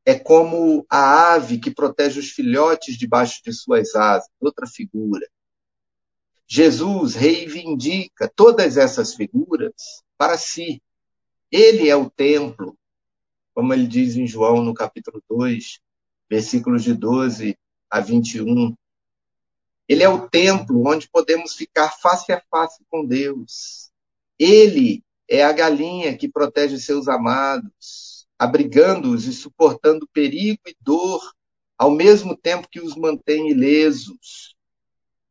é 0.04 0.18
como 0.18 0.84
a 0.90 1.34
ave 1.34 1.58
que 1.58 1.70
protege 1.70 2.20
os 2.20 2.30
filhotes 2.30 2.96
debaixo 2.96 3.40
de 3.44 3.52
suas 3.52 3.94
asas, 3.94 4.28
outra 4.40 4.66
figura. 4.66 5.26
Jesus 6.48 7.14
reivindica 7.14 8.30
todas 8.34 8.76
essas 8.76 9.14
figuras 9.14 10.02
para 10.16 10.38
si. 10.38 10.80
Ele 11.50 11.88
é 11.88 11.96
o 11.96 12.10
templo, 12.10 12.76
como 13.54 13.72
ele 13.72 13.86
diz 13.86 14.16
em 14.16 14.26
João 14.26 14.62
no 14.62 14.74
capítulo 14.74 15.22
2, 15.28 15.80
versículos 16.28 16.84
de 16.84 16.94
12 16.94 17.58
a 17.90 18.00
21. 18.00 18.76
Ele 19.88 20.02
é 20.02 20.08
o 20.08 20.28
templo 20.28 20.86
onde 20.86 21.08
podemos 21.08 21.54
ficar 21.54 21.90
face 21.90 22.32
a 22.32 22.42
face 22.50 22.84
com 22.90 23.04
Deus. 23.04 23.90
Ele 24.38 25.04
é 25.28 25.44
a 25.44 25.52
galinha 25.52 26.16
que 26.16 26.28
protege 26.28 26.78
seus 26.78 27.08
amados, 27.08 28.26
abrigando-os 28.38 29.26
e 29.26 29.32
suportando 29.32 30.08
perigo 30.12 30.62
e 30.66 30.76
dor, 30.80 31.20
ao 31.78 31.90
mesmo 31.90 32.36
tempo 32.36 32.68
que 32.68 32.80
os 32.80 32.96
mantém 32.96 33.50
ilesos. 33.50 34.55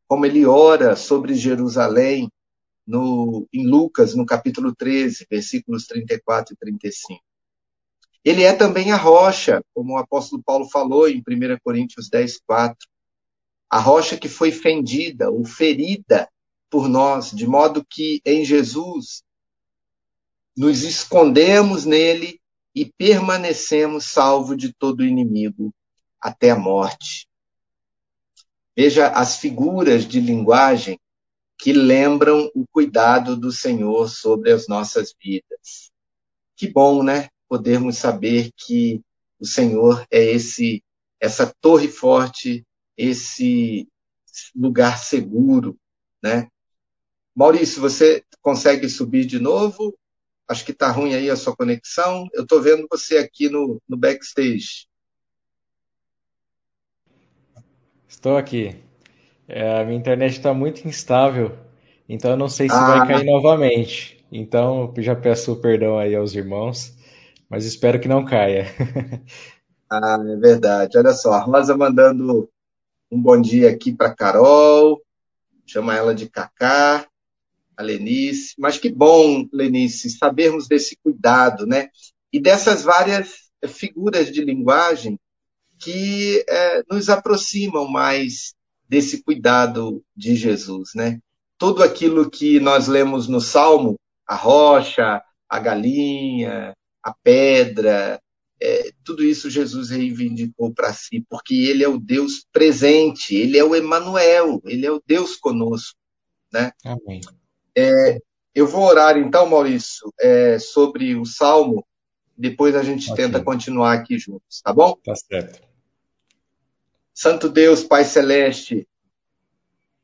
Como 0.07 0.25
ele 0.25 0.45
ora 0.45 0.95
sobre 0.95 1.33
Jerusalém 1.33 2.29
no, 2.85 3.47
em 3.51 3.67
Lucas, 3.67 4.13
no 4.13 4.25
capítulo 4.25 4.75
13, 4.75 5.25
versículos 5.29 5.88
34 5.88 6.53
e 6.53 6.57
35. 6.57 7.21
Ele 8.24 8.43
é 8.43 8.53
também 8.53 8.91
a 8.91 8.97
rocha, 8.97 9.63
como 9.74 9.93
o 9.93 9.97
apóstolo 9.97 10.41
Paulo 10.43 10.67
falou 10.69 11.07
em 11.07 11.19
1 11.19 11.24
Coríntios 11.63 12.09
10, 12.09 12.39
4. 12.45 12.75
A 13.69 13.79
rocha 13.79 14.17
que 14.17 14.27
foi 14.27 14.51
fendida 14.51 15.29
ou 15.29 15.45
ferida 15.45 16.29
por 16.69 16.88
nós, 16.88 17.31
de 17.31 17.47
modo 17.47 17.85
que 17.88 18.21
em 18.25 18.43
Jesus 18.43 19.24
nos 20.57 20.83
escondemos 20.83 21.85
nele 21.85 22.39
e 22.74 22.85
permanecemos 22.85 24.05
salvo 24.05 24.55
de 24.55 24.74
todo 24.74 25.05
inimigo 25.05 25.74
até 26.19 26.50
a 26.50 26.59
morte. 26.59 27.27
Veja 28.75 29.08
as 29.08 29.38
figuras 29.38 30.05
de 30.05 30.20
linguagem 30.20 31.00
que 31.58 31.72
lembram 31.72 32.51
o 32.53 32.65
cuidado 32.67 33.36
do 33.38 33.51
Senhor 33.51 34.10
sobre 34.10 34.51
as 34.51 34.67
nossas 34.67 35.15
vidas. 35.22 35.91
Que 36.55 36.67
bom, 36.67 37.01
né? 37.01 37.29
Podermos 37.48 37.98
saber 37.98 38.51
que 38.58 39.01
o 39.39 39.46
Senhor 39.46 40.05
é 40.12 40.24
esse 40.24 40.84
essa 41.20 41.51
torre 41.62 41.88
forte, 41.88 42.65
esse 42.98 43.88
lugar 44.53 45.00
seguro, 45.00 45.77
né? 46.22 46.50
Maurício, 47.34 47.82
você 47.82 48.24
consegue 48.41 48.88
subir 48.89 49.25
de 49.25 49.39
novo? 49.39 49.98
Acho 50.48 50.63
que 50.63 50.72
está 50.72 50.91
ruim 50.91 51.13
aí 51.13 51.29
a 51.29 51.36
sua 51.36 51.55
conexão. 51.55 52.27
Eu 52.34 52.44
estou 52.44 52.62
vendo 52.62 52.88
você 52.89 53.17
aqui 53.17 53.50
no, 53.50 53.82
no 53.88 53.98
backstage. 53.98 54.88
Estou 58.07 58.38
aqui. 58.38 58.75
É, 59.47 59.81
a 59.81 59.85
minha 59.85 59.97
internet 59.97 60.33
está 60.33 60.53
muito 60.53 60.88
instável, 60.88 61.57
então 62.09 62.31
eu 62.31 62.38
não 62.38 62.50
sei 62.50 62.69
se 62.69 62.75
Ah, 62.75 62.85
vai 62.85 63.05
cair 63.05 63.25
novamente. 63.25 64.25
Então 64.31 64.93
já 65.00 65.15
peço 65.15 65.55
perdão 65.62 65.97
aí 66.00 66.15
aos 66.15 66.35
irmãos, 66.35 66.93
mas 67.50 67.65
espero 67.65 68.00
que 68.00 68.07
não 68.07 68.25
caia. 68.25 68.67
ah, 69.89 70.17
é 70.27 70.35
verdade. 70.38 70.97
Olha 70.97 71.13
só, 71.13 71.33
a 71.33 71.39
Rosa 71.39 71.75
mandando 71.77 72.50
um 73.12 73.21
bom 73.21 73.39
dia 73.39 73.69
aqui 73.69 73.93
para 73.93 74.13
Carol, 74.15 75.01
chama 75.65 75.95
ela 75.95 76.15
de 76.15 76.29
Cacá. 76.29 77.07
a 77.77 77.83
Lenice. 77.83 78.55
Mas 78.59 78.77
que 78.77 78.89
bom, 78.91 79.47
Lenice, 79.53 80.09
sabermos 80.12 80.67
desse 80.67 80.97
cuidado, 81.03 81.65
né? 81.67 81.89
E 82.33 82.39
dessas 82.41 82.83
várias 82.83 83.50
figuras 83.67 84.31
de 84.31 84.43
linguagem 84.43 85.19
que 85.86 86.44
é, 86.50 86.82
nos 86.89 87.10
aproximam 87.10 87.88
mais 87.88 88.56
desse 88.89 89.22
cuidado 89.22 90.04
de 90.15 90.36
Jesus, 90.36 90.89
né? 90.96 91.20
Tudo 91.60 91.84
aquilo 91.84 92.27
que 92.27 92.60
nós 92.60 92.88
lemos 92.88 93.27
no 93.27 93.39
Salmo, 93.39 93.96
a 94.27 94.36
rocha, 94.36 95.21
a 95.48 95.60
galinha, 95.60 96.74
a 97.04 97.13
pedra, 97.24 98.19
é, 98.60 98.89
tudo 99.04 99.24
isso 99.24 99.48
Jesus 99.48 99.91
reivindicou 99.91 100.74
para 100.74 100.91
si, 100.91 101.24
porque 101.30 101.54
ele 101.54 101.84
é 101.84 101.88
o 101.88 102.00
Deus 102.00 102.43
presente, 102.52 103.36
ele 103.36 103.56
é 103.56 103.63
o 103.63 103.76
Emanuel, 103.76 104.60
ele 104.65 104.88
é 104.88 104.91
o 104.91 105.02
Deus 105.06 105.36
conosco, 105.36 105.95
né? 106.52 106.71
Amém. 106.84 107.21
Eu 108.56 108.65
vou 108.65 108.86
orar 108.86 109.17
então, 109.17 109.48
Maurício, 109.48 110.12
é, 110.19 110.58
sobre 110.58 111.15
o 111.15 111.26
Salmo, 111.26 111.86
depois 112.36 112.76
a 112.76 112.82
gente 112.82 113.12
Ok. 113.12 113.24
tenta 113.24 113.43
continuar 113.43 113.93
aqui 113.93 114.17
juntos, 114.17 114.62
tá 114.63 114.74
bom? 114.74 114.98
Tá 115.04 115.13
certo. 115.15 115.74
Santo 117.17 117.47
Deus, 117.47 117.82
Pai 117.82 118.04
Celeste, 118.04 118.86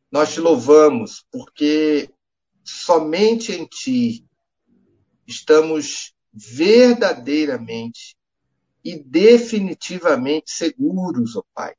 nós 0.09 0.33
te 0.33 0.39
louvamos 0.39 1.25
porque 1.29 2.09
somente 2.63 3.51
em 3.51 3.65
Ti 3.65 4.25
estamos 5.27 6.13
verdadeiramente 6.31 8.15
e 8.81 8.97
definitivamente 8.97 10.51
seguros, 10.51 11.35
ó 11.35 11.43
Pai. 11.53 11.75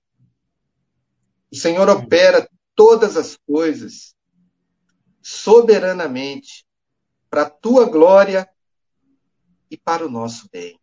O 1.51 1.57
Senhor 1.57 1.89
opera 1.89 2.47
todas 2.75 3.17
as 3.17 3.35
coisas 3.35 4.15
soberanamente 5.23 6.67
para 7.31 7.43
a 7.45 7.51
Tua 7.51 7.87
glória 7.87 8.47
e 9.71 9.79
para 9.79 10.05
o 10.05 10.11
nosso 10.11 10.47
bem. 10.53 10.79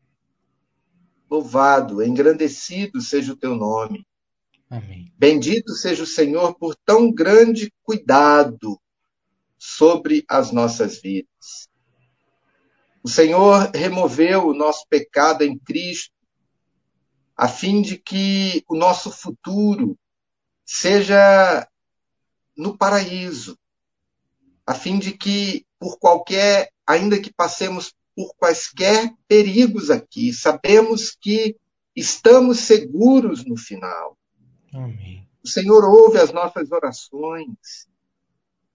Louvado, 1.29 2.01
engrandecido 2.01 2.99
seja 2.99 3.33
o 3.33 3.37
Teu 3.37 3.55
nome. 3.55 4.08
Amém. 4.69 5.11
Bendito 5.17 5.73
seja 5.73 6.03
o 6.03 6.07
Senhor 6.07 6.53
por 6.55 6.75
tão 6.85 7.11
grande 7.11 7.73
cuidado 7.81 8.79
sobre 9.57 10.23
as 10.29 10.51
nossas 10.51 11.01
vidas. 11.01 11.67
O 13.01 13.09
Senhor 13.09 13.71
removeu 13.73 14.47
o 14.47 14.53
nosso 14.53 14.85
pecado 14.87 15.43
em 15.43 15.57
Cristo, 15.57 16.13
a 17.35 17.47
fim 17.47 17.81
de 17.81 17.97
que 17.97 18.63
o 18.67 18.75
nosso 18.75 19.09
futuro 19.09 19.97
seja 20.63 21.67
no 22.55 22.77
paraíso, 22.77 23.57
a 24.67 24.75
fim 24.75 24.99
de 24.99 25.13
que, 25.17 25.65
por 25.79 25.97
qualquer, 25.97 26.69
ainda 26.85 27.19
que 27.19 27.33
passemos 27.33 27.95
por 28.15 28.35
quaisquer 28.35 29.11
perigos 29.27 29.89
aqui, 29.89 30.31
sabemos 30.31 31.17
que 31.19 31.55
estamos 31.95 32.59
seguros 32.59 33.45
no 33.45 33.57
final. 33.57 34.18
Amém. 34.73 35.27
O 35.43 35.47
Senhor 35.47 35.83
ouve 35.83 36.17
as 36.17 36.31
nossas 36.31 36.71
orações. 36.71 37.87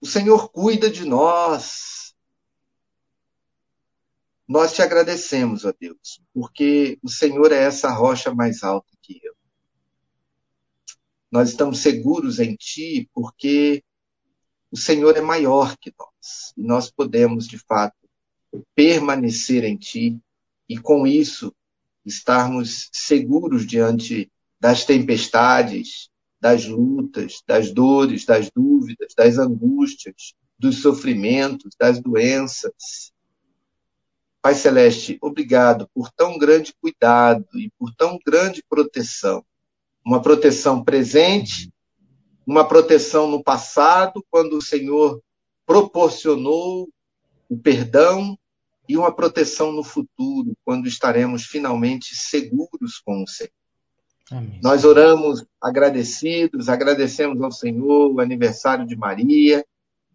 O 0.01 0.05
Senhor 0.05 0.49
cuida 0.49 0.89
de 0.89 1.05
nós. 1.05 2.13
Nós 4.47 4.73
te 4.73 4.81
agradecemos, 4.81 5.65
ó 5.65 5.73
Deus, 5.79 6.21
porque 6.33 6.99
o 7.01 7.09
Senhor 7.09 7.51
é 7.51 7.63
essa 7.63 7.89
rocha 7.89 8.33
mais 8.33 8.61
alta 8.63 8.91
que 9.01 9.19
eu. 9.23 9.33
Nós 11.31 11.49
estamos 11.49 11.79
seguros 11.79 12.39
em 12.39 12.55
Ti 12.55 13.09
porque 13.13 13.83
o 14.71 14.77
Senhor 14.77 15.17
é 15.17 15.21
maior 15.21 15.75
que 15.77 15.93
nós. 15.97 16.53
E 16.55 16.61
nós 16.61 16.91
podemos, 16.91 17.47
de 17.47 17.57
fato, 17.57 17.97
permanecer 18.75 19.63
em 19.63 19.77
Ti 19.77 20.19
e, 20.69 20.77
com 20.77 21.07
isso, 21.07 21.55
estarmos 22.05 22.89
seguros 22.91 23.65
diante 23.65 24.31
das 24.59 24.83
tempestades, 24.83 26.09
das 26.39 26.65
lutas, 26.65 27.41
das 27.47 27.71
dores, 27.71 28.25
das 28.25 28.49
dúvidas, 28.49 29.13
das 29.15 29.37
angústias, 29.37 30.33
dos 30.57 30.81
sofrimentos, 30.81 31.75
das 31.79 31.99
doenças. 31.99 33.11
Pai 34.41 34.53
Celeste, 34.53 35.17
obrigado 35.21 35.89
por 35.93 36.11
tão 36.11 36.37
grande 36.37 36.73
cuidado 36.79 37.47
e 37.55 37.71
por 37.77 37.93
tão 37.95 38.19
grande 38.25 38.63
proteção. 38.69 39.43
Uma 40.05 40.21
proteção 40.21 40.83
presente, 40.83 41.71
uma 42.45 42.67
proteção 42.67 43.29
no 43.29 43.43
passado, 43.43 44.23
quando 44.29 44.57
o 44.57 44.61
Senhor 44.61 45.19
proporcionou 45.65 46.87
o 47.49 47.57
perdão, 47.57 48.37
e 48.87 48.97
uma 48.97 49.13
proteção 49.13 49.71
no 49.71 49.83
futuro, 49.83 50.55
quando 50.63 50.87
estaremos 50.87 51.45
finalmente 51.45 52.15
seguros 52.15 52.99
com 53.03 53.23
o 53.23 53.27
Senhor. 53.27 53.51
Nós 54.61 54.83
oramos 54.83 55.45
agradecidos, 55.61 56.67
agradecemos 56.67 57.41
ao 57.41 57.51
Senhor 57.51 58.11
o 58.11 58.19
aniversário 58.19 58.85
de 58.85 58.95
Maria, 58.95 59.63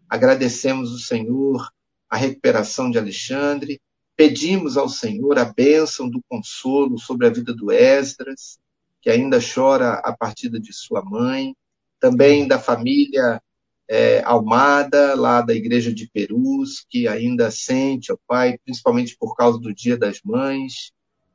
agradecemos 0.09 0.91
ao 0.91 0.99
Senhor 0.99 1.69
a 2.09 2.17
recuperação 2.17 2.91
de 2.91 2.99
Alexandre, 2.99 3.81
pedimos 4.17 4.77
ao 4.77 4.89
Senhor 4.89 5.39
a 5.39 5.45
bênção 5.45 6.11
do 6.11 6.21
consolo 6.29 6.99
sobre 6.99 7.27
a 7.27 7.31
vida 7.31 7.55
do 7.55 7.71
Esdras, 7.71 8.59
que 9.01 9.09
ainda 9.09 9.39
chora 9.41 9.93
a 9.95 10.13
partida 10.13 10.59
de 10.59 10.73
sua 10.73 11.03
mãe, 11.05 11.55
também 12.01 12.49
da 12.49 12.59
família 12.59 13.41
é, 13.89 14.23
Almada, 14.25 15.15
lá 15.15 15.41
da 15.41 15.55
igreja 15.55 15.95
de 15.95 16.09
Perus, 16.09 16.85
que 16.89 17.07
ainda 17.07 17.51
sente, 17.51 18.13
ó 18.13 18.17
Pai, 18.27 18.59
principalmente 18.65 19.17
por 19.17 19.37
causa 19.37 19.59
do 19.59 19.73
Dia 19.73 19.97
das 19.97 20.21
Mães, 20.25 20.93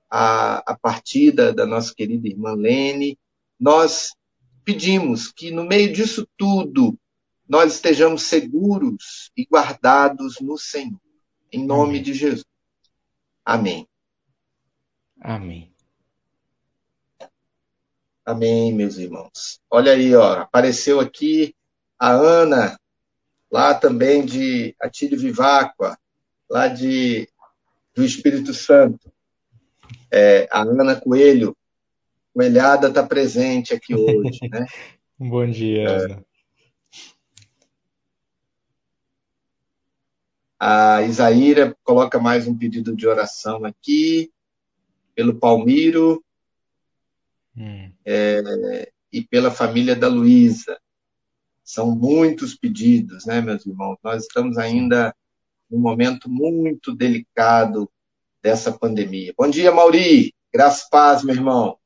a, 0.10 0.58
a 0.72 0.78
partida 0.78 1.54
da 1.54 1.66
nossa 1.66 1.94
querida 1.94 2.28
irmã 2.28 2.54
Lene. 2.54 3.18
Nós 3.60 4.14
pedimos 4.64 5.32
que 5.32 5.52
no 5.52 5.64
meio 5.64 5.92
disso 5.94 6.28
tudo 6.38 6.98
nós 7.48 7.76
estejamos 7.76 8.24
seguros 8.24 9.32
e 9.38 9.46
guardados 9.46 10.40
no 10.40 10.58
Senhor, 10.58 11.00
em 11.52 11.64
nome 11.64 11.92
Amém. 11.92 12.02
de 12.02 12.14
Jesus. 12.14 12.46
Amém. 13.44 13.88
Amém. 15.22 15.72
Amém, 18.26 18.74
meus 18.74 18.98
irmãos. 18.98 19.62
Olha 19.70 19.92
aí, 19.92 20.16
ó, 20.16 20.40
apareceu 20.40 21.00
aqui 21.00 21.56
a 22.00 22.10
Ana, 22.10 22.80
lá 23.52 23.76
também 23.76 24.26
de 24.26 24.76
Atílio 24.82 25.20
Viváqua, 25.20 25.98
lá 26.50 26.68
de 26.68 27.30
do 27.94 28.04
Espírito 28.04 28.54
Santo. 28.54 29.15
É, 30.18 30.48
a 30.50 30.62
Ana 30.62 30.96
Coelho, 30.96 31.58
Coelhada 32.34 32.88
está 32.88 33.06
presente 33.06 33.74
aqui 33.74 33.94
hoje, 33.94 34.40
né? 34.50 34.66
Bom 35.20 35.46
dia, 35.46 35.90
Ana. 35.90 36.26
A 40.58 41.02
Isaíra 41.02 41.76
coloca 41.84 42.18
mais 42.18 42.48
um 42.48 42.58
pedido 42.58 42.96
de 42.96 43.06
oração 43.06 43.66
aqui, 43.66 44.32
pelo 45.14 45.36
Palmiro 45.38 46.24
Hum, 47.58 47.92
é, 48.06 48.92
e 49.12 49.22
pela 49.22 49.52
família 49.52 49.98
da 49.98 50.08
Luísa. 50.08 50.80
São 51.62 51.94
muitos 51.94 52.56
pedidos, 52.56 53.26
né, 53.26 53.42
meus 53.42 53.66
irmãos? 53.66 53.98
Nós 54.02 54.24
estamos 54.24 54.58
ainda 54.58 55.14
num 55.70 55.80
momento 55.80 56.30
muito 56.30 56.96
delicado 56.96 57.92
dessa 58.46 58.72
pandemia. 58.72 59.34
Bom 59.36 59.50
dia, 59.50 59.72
Mauri. 59.72 60.32
Graças 60.54 60.88
paz, 60.88 61.24
meu 61.24 61.34
irmão. 61.34 61.80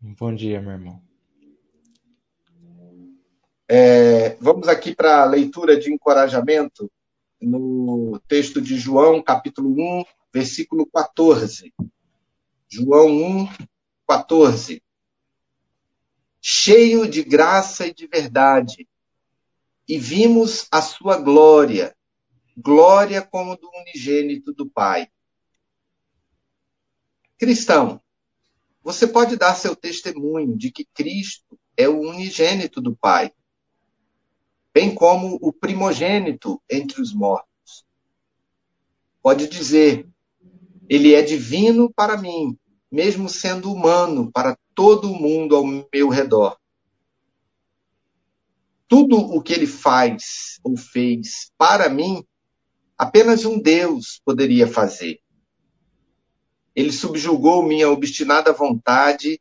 Bom 0.00 0.34
dia, 0.34 0.60
meu 0.60 0.72
irmão. 0.72 1.00
É, 3.68 4.34
vamos 4.40 4.66
aqui 4.66 4.96
para 4.96 5.22
a 5.22 5.24
leitura 5.24 5.78
de 5.78 5.92
encorajamento 5.92 6.90
no 7.40 8.20
texto 8.26 8.60
de 8.60 8.76
João, 8.76 9.22
capítulo 9.22 9.70
1, 9.70 10.04
versículo 10.34 10.84
14. 10.92 11.72
João 12.68 13.44
1, 13.44 13.48
14. 14.08 14.82
Cheio 16.42 17.08
de 17.08 17.22
graça 17.22 17.86
e 17.86 17.94
de 17.94 18.08
verdade, 18.08 18.88
e 19.90 19.98
vimos 19.98 20.68
a 20.70 20.80
sua 20.80 21.16
glória, 21.16 21.96
glória 22.56 23.20
como 23.20 23.56
do 23.56 23.68
unigênito 23.70 24.52
do 24.52 24.70
Pai. 24.70 25.08
Cristão, 27.36 28.00
você 28.84 29.04
pode 29.04 29.36
dar 29.36 29.56
seu 29.56 29.74
testemunho 29.74 30.56
de 30.56 30.70
que 30.70 30.84
Cristo 30.94 31.58
é 31.76 31.88
o 31.88 32.02
unigênito 32.02 32.80
do 32.80 32.94
Pai, 32.94 33.32
bem 34.72 34.94
como 34.94 35.36
o 35.42 35.52
primogênito 35.52 36.62
entre 36.70 37.02
os 37.02 37.12
mortos. 37.12 37.84
Pode 39.20 39.48
dizer, 39.48 40.08
ele 40.88 41.14
é 41.14 41.22
divino 41.22 41.92
para 41.92 42.16
mim, 42.16 42.56
mesmo 42.88 43.28
sendo 43.28 43.72
humano 43.72 44.30
para 44.30 44.56
todo 44.72 45.10
o 45.10 45.20
mundo 45.20 45.56
ao 45.56 45.66
meu 45.66 46.08
redor. 46.08 46.60
Tudo 48.90 49.16
o 49.16 49.40
que 49.40 49.52
ele 49.52 49.68
faz 49.68 50.58
ou 50.64 50.76
fez 50.76 51.52
para 51.56 51.88
mim, 51.88 52.24
apenas 52.98 53.44
um 53.44 53.56
Deus 53.56 54.20
poderia 54.24 54.66
fazer. 54.66 55.20
Ele 56.74 56.90
subjugou 56.90 57.62
minha 57.62 57.88
obstinada 57.88 58.52
vontade, 58.52 59.40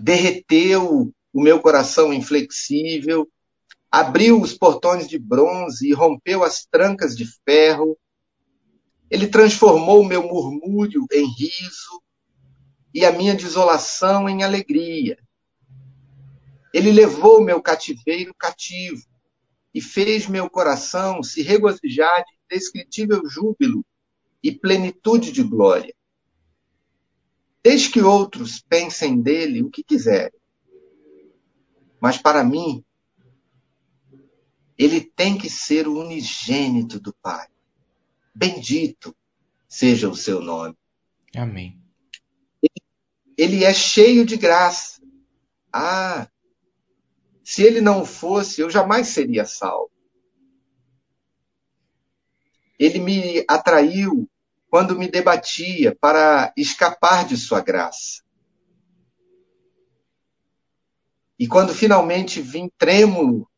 derreteu 0.00 1.12
o 1.34 1.42
meu 1.42 1.60
coração 1.60 2.14
inflexível, 2.14 3.28
abriu 3.90 4.40
os 4.40 4.54
portões 4.54 5.06
de 5.06 5.18
bronze 5.18 5.86
e 5.86 5.92
rompeu 5.92 6.42
as 6.42 6.64
trancas 6.64 7.14
de 7.14 7.26
ferro. 7.44 7.98
Ele 9.10 9.26
transformou 9.26 10.00
o 10.00 10.06
meu 10.06 10.22
murmúrio 10.22 11.04
em 11.12 11.26
riso 11.26 12.02
e 12.94 13.04
a 13.04 13.12
minha 13.12 13.34
desolação 13.34 14.30
em 14.30 14.42
alegria. 14.42 15.18
Ele 16.72 16.90
levou 16.90 17.38
o 17.38 17.44
meu 17.44 17.60
cativeiro 17.60 18.34
cativo 18.34 19.02
e 19.74 19.80
fez 19.80 20.26
meu 20.26 20.48
coração 20.48 21.22
se 21.22 21.42
regozijar 21.42 22.24
de 22.24 22.32
indescritível 22.44 23.22
júbilo 23.28 23.84
e 24.42 24.52
plenitude 24.52 25.32
de 25.32 25.42
glória. 25.42 25.94
Desde 27.62 27.90
que 27.90 28.02
outros 28.02 28.60
pensem 28.60 29.20
dele 29.20 29.62
o 29.62 29.70
que 29.70 29.84
quiserem. 29.84 30.38
Mas 32.00 32.18
para 32.18 32.42
mim, 32.42 32.84
ele 34.76 35.00
tem 35.00 35.38
que 35.38 35.48
ser 35.48 35.86
o 35.86 36.00
unigênito 36.00 36.98
do 36.98 37.14
Pai. 37.22 37.46
Bendito 38.34 39.14
seja 39.68 40.08
o 40.08 40.16
seu 40.16 40.40
nome. 40.40 40.76
Amém. 41.36 41.80
Ele 43.36 43.64
é 43.64 43.72
cheio 43.72 44.26
de 44.26 44.36
graça. 44.36 45.00
Ah, 45.72 46.28
se 47.44 47.62
ele 47.62 47.80
não 47.80 48.04
fosse, 48.04 48.60
eu 48.60 48.70
jamais 48.70 49.08
seria 49.08 49.44
salvo. 49.44 49.90
Ele 52.78 52.98
me 52.98 53.44
atraiu 53.48 54.28
quando 54.68 54.98
me 54.98 55.08
debatia 55.08 55.94
para 56.00 56.52
escapar 56.56 57.26
de 57.26 57.36
sua 57.36 57.60
graça. 57.60 58.22
E 61.38 61.46
quando 61.46 61.74
finalmente 61.74 62.40
vim 62.40 62.70
trêmulo, 62.78 63.48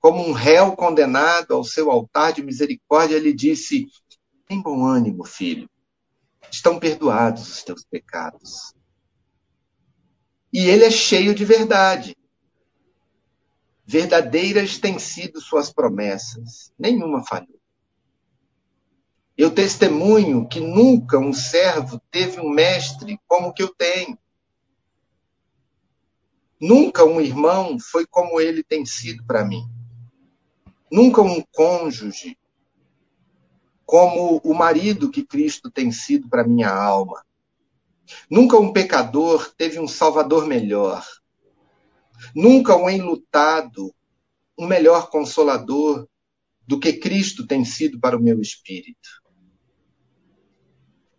como 0.00 0.26
um 0.26 0.32
réu 0.32 0.74
condenado 0.74 1.54
ao 1.54 1.62
seu 1.62 1.90
altar 1.90 2.32
de 2.32 2.42
misericórdia, 2.42 3.16
ele 3.16 3.32
disse: 3.32 3.86
Tem 4.46 4.60
bom 4.60 4.84
ânimo, 4.84 5.24
filho. 5.24 5.68
Estão 6.50 6.78
perdoados 6.78 7.48
os 7.48 7.62
teus 7.62 7.84
pecados. 7.84 8.72
E 10.52 10.66
ele 10.66 10.84
é 10.84 10.90
cheio 10.90 11.34
de 11.34 11.44
verdade. 11.44 12.17
Verdadeiras 13.90 14.76
têm 14.76 14.98
sido 14.98 15.40
suas 15.40 15.72
promessas, 15.72 16.70
nenhuma 16.78 17.24
falhou. 17.24 17.58
Eu 19.34 19.50
testemunho 19.50 20.46
que 20.46 20.60
nunca 20.60 21.18
um 21.18 21.32
servo 21.32 21.98
teve 22.10 22.38
um 22.38 22.50
mestre 22.50 23.18
como 23.26 23.48
o 23.48 23.52
que 23.54 23.62
eu 23.62 23.74
tenho. 23.74 24.18
Nunca 26.60 27.02
um 27.02 27.18
irmão 27.18 27.78
foi 27.78 28.04
como 28.04 28.38
ele 28.38 28.62
tem 28.62 28.84
sido 28.84 29.24
para 29.24 29.42
mim. 29.42 29.66
Nunca 30.92 31.22
um 31.22 31.42
cônjuge 31.50 32.36
como 33.86 34.36
o 34.44 34.52
marido 34.52 35.10
que 35.10 35.24
Cristo 35.24 35.70
tem 35.70 35.90
sido 35.90 36.28
para 36.28 36.46
minha 36.46 36.68
alma. 36.68 37.24
Nunca 38.28 38.58
um 38.58 38.70
pecador 38.70 39.50
teve 39.56 39.80
um 39.80 39.88
salvador 39.88 40.46
melhor. 40.46 41.06
Nunca 42.34 42.76
um 42.76 42.88
enlutado, 42.88 43.94
um 44.58 44.66
melhor 44.66 45.10
consolador 45.10 46.08
do 46.66 46.78
que 46.78 46.92
Cristo 46.92 47.46
tem 47.46 47.64
sido 47.64 47.98
para 47.98 48.16
o 48.16 48.22
meu 48.22 48.40
espírito. 48.40 49.08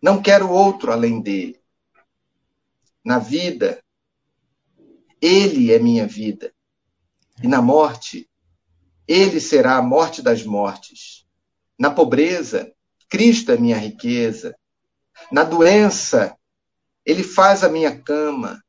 Não 0.01 0.21
quero 0.21 0.49
outro 0.49 0.91
além 0.91 1.21
dele. 1.21 1.59
Na 3.03 3.19
vida, 3.19 3.83
ele 5.21 5.71
é 5.71 5.79
minha 5.79 6.05
vida. 6.05 6.53
E 7.41 7.47
na 7.47 7.62
morte, 7.62 8.29
ele 9.07 9.39
será 9.39 9.77
a 9.77 9.81
morte 9.81 10.21
das 10.21 10.43
mortes. 10.43 11.25
Na 11.77 11.89
pobreza, 11.89 12.71
Cristo 13.09 13.51
é 13.51 13.57
minha 13.57 13.77
riqueza. 13.77 14.55
Na 15.31 15.43
doença, 15.43 16.38
ele 17.05 17.23
faz 17.23 17.63
a 17.63 17.69
minha 17.69 17.99
cama. 17.99 18.63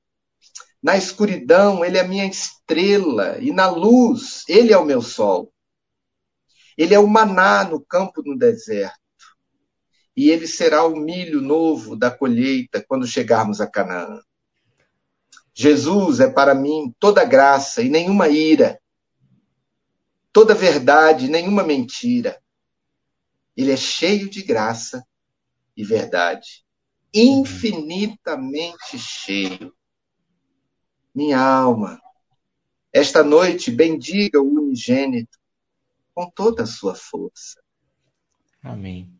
Na 0.82 0.96
escuridão, 0.96 1.84
ele 1.84 1.98
é 1.98 2.00
a 2.00 2.08
minha 2.08 2.26
estrela. 2.26 3.38
E 3.38 3.52
na 3.52 3.68
luz, 3.68 4.44
ele 4.48 4.72
é 4.72 4.78
o 4.78 4.84
meu 4.84 5.02
sol. 5.02 5.52
Ele 6.76 6.94
é 6.94 6.98
o 6.98 7.06
maná 7.06 7.64
no 7.64 7.84
campo 7.84 8.22
no 8.24 8.38
deserto. 8.38 8.98
E 10.16 10.30
ele 10.30 10.46
será 10.46 10.84
o 10.84 10.96
milho 10.96 11.40
novo 11.40 11.94
da 11.94 12.10
colheita 12.10 12.84
quando 12.86 13.06
chegarmos 13.06 13.60
a 13.60 13.66
Canaã. 13.66 14.20
Jesus 15.54 16.20
é 16.20 16.30
para 16.30 16.54
mim 16.54 16.94
toda 16.98 17.24
graça 17.24 17.82
e 17.82 17.88
nenhuma 17.88 18.28
ira, 18.28 18.80
toda 20.32 20.54
verdade 20.54 21.26
e 21.26 21.28
nenhuma 21.28 21.62
mentira. 21.62 22.40
Ele 23.56 23.72
é 23.72 23.76
cheio 23.76 24.30
de 24.30 24.42
graça 24.42 25.04
e 25.76 25.84
verdade, 25.84 26.64
infinitamente 27.12 28.98
cheio. 28.98 29.74
Minha 31.14 31.40
alma, 31.40 32.00
esta 32.92 33.22
noite 33.22 33.70
bendiga 33.70 34.40
o 34.40 34.48
unigênito 34.48 35.38
com 36.14 36.30
toda 36.30 36.64
a 36.64 36.66
sua 36.66 36.94
força. 36.94 37.60
Amém. 38.62 39.12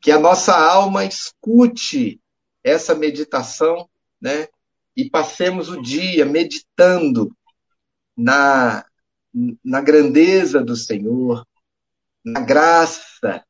Que 0.00 0.10
a 0.10 0.18
nossa 0.18 0.56
alma 0.56 1.04
escute 1.04 2.20
essa 2.62 2.94
meditação, 2.94 3.88
né? 4.20 4.48
E 4.96 5.08
passemos 5.08 5.68
o 5.68 5.80
dia 5.80 6.24
meditando 6.24 7.34
na, 8.16 8.84
na 9.64 9.80
grandeza 9.80 10.62
do 10.62 10.76
Senhor, 10.76 11.46
na 12.24 12.40
graça 12.40 13.44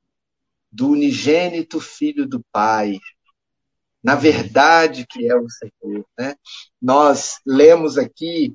do 0.70 0.90
unigênito 0.90 1.80
Filho 1.80 2.26
do 2.26 2.42
Pai, 2.50 2.98
na 4.02 4.14
verdade 4.14 5.06
que 5.06 5.30
é 5.30 5.36
o 5.36 5.46
Senhor. 5.48 6.04
Né? 6.18 6.34
Nós 6.80 7.38
lemos 7.46 7.96
aqui 7.96 8.54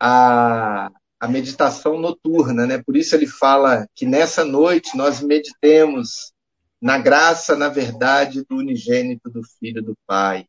a, 0.00 0.90
a 1.20 1.28
meditação 1.28 1.98
noturna, 1.98 2.66
né? 2.66 2.82
por 2.82 2.96
isso 2.96 3.14
ele 3.14 3.26
fala 3.26 3.86
que 3.94 4.06
nessa 4.06 4.44
noite 4.44 4.96
nós 4.96 5.20
meditemos 5.20 6.32
na 6.80 6.96
graça, 6.96 7.56
na 7.56 7.68
verdade 7.68 8.44
do 8.48 8.56
unigênito 8.56 9.28
do 9.28 9.42
Filho 9.58 9.82
do 9.82 9.96
Pai. 10.06 10.46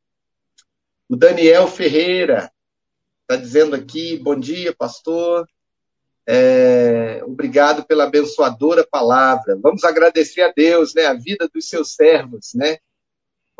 O 1.10 1.16
Daniel 1.16 1.68
Ferreira 1.68 2.52
está 3.22 3.36
dizendo 3.36 3.76
aqui: 3.76 4.18
bom 4.18 4.40
dia, 4.40 4.76
pastor. 4.76 5.48
É, 6.28 7.24
obrigado 7.26 7.84
pela 7.84 8.04
abençoadora 8.04 8.88
palavra. 8.88 9.58
Vamos 9.60 9.84
agradecer 9.84 10.42
a 10.42 10.54
Deus, 10.56 10.94
né, 10.94 11.08
a 11.08 11.16
vida 11.16 11.50
dos 11.52 11.68
seus 11.68 11.96
servos, 11.96 12.52
né? 12.54 12.78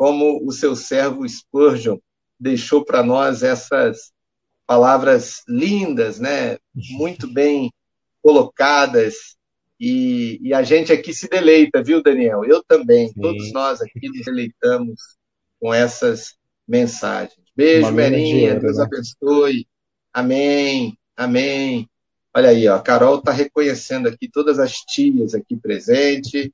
Como 0.00 0.40
o 0.46 0.50
seu 0.50 0.74
servo 0.74 1.28
Spurgeon 1.28 1.98
deixou 2.38 2.82
para 2.82 3.02
nós 3.02 3.42
essas 3.42 4.12
palavras 4.66 5.42
lindas, 5.46 6.18
né? 6.18 6.56
Muito 6.74 7.30
bem 7.30 7.70
colocadas 8.22 9.36
e, 9.78 10.38
e, 10.40 10.54
a 10.54 10.62
gente 10.62 10.90
aqui 10.90 11.12
se 11.12 11.28
deleita, 11.28 11.82
viu, 11.82 12.02
Daniel? 12.02 12.44
Eu 12.46 12.64
também. 12.64 13.08
Sim. 13.08 13.20
Todos 13.20 13.52
nós 13.52 13.82
aqui 13.82 14.08
nos 14.08 14.24
deleitamos 14.24 15.00
com 15.60 15.72
essas 15.74 16.34
mensagens. 16.66 17.46
Beijo, 17.54 17.92
Merinha. 17.92 18.58
Deus 18.58 18.78
né? 18.78 18.84
abençoe. 18.84 19.66
Amém. 20.14 20.96
Amém. 21.14 21.86
Olha 22.34 22.48
aí, 22.48 22.66
ó, 22.68 22.76
a 22.76 22.80
Carol 22.80 23.18
está 23.18 23.32
reconhecendo 23.32 24.08
aqui 24.08 24.30
todas 24.30 24.58
as 24.58 24.76
tias 24.76 25.34
aqui 25.34 25.54
presentes, 25.56 26.48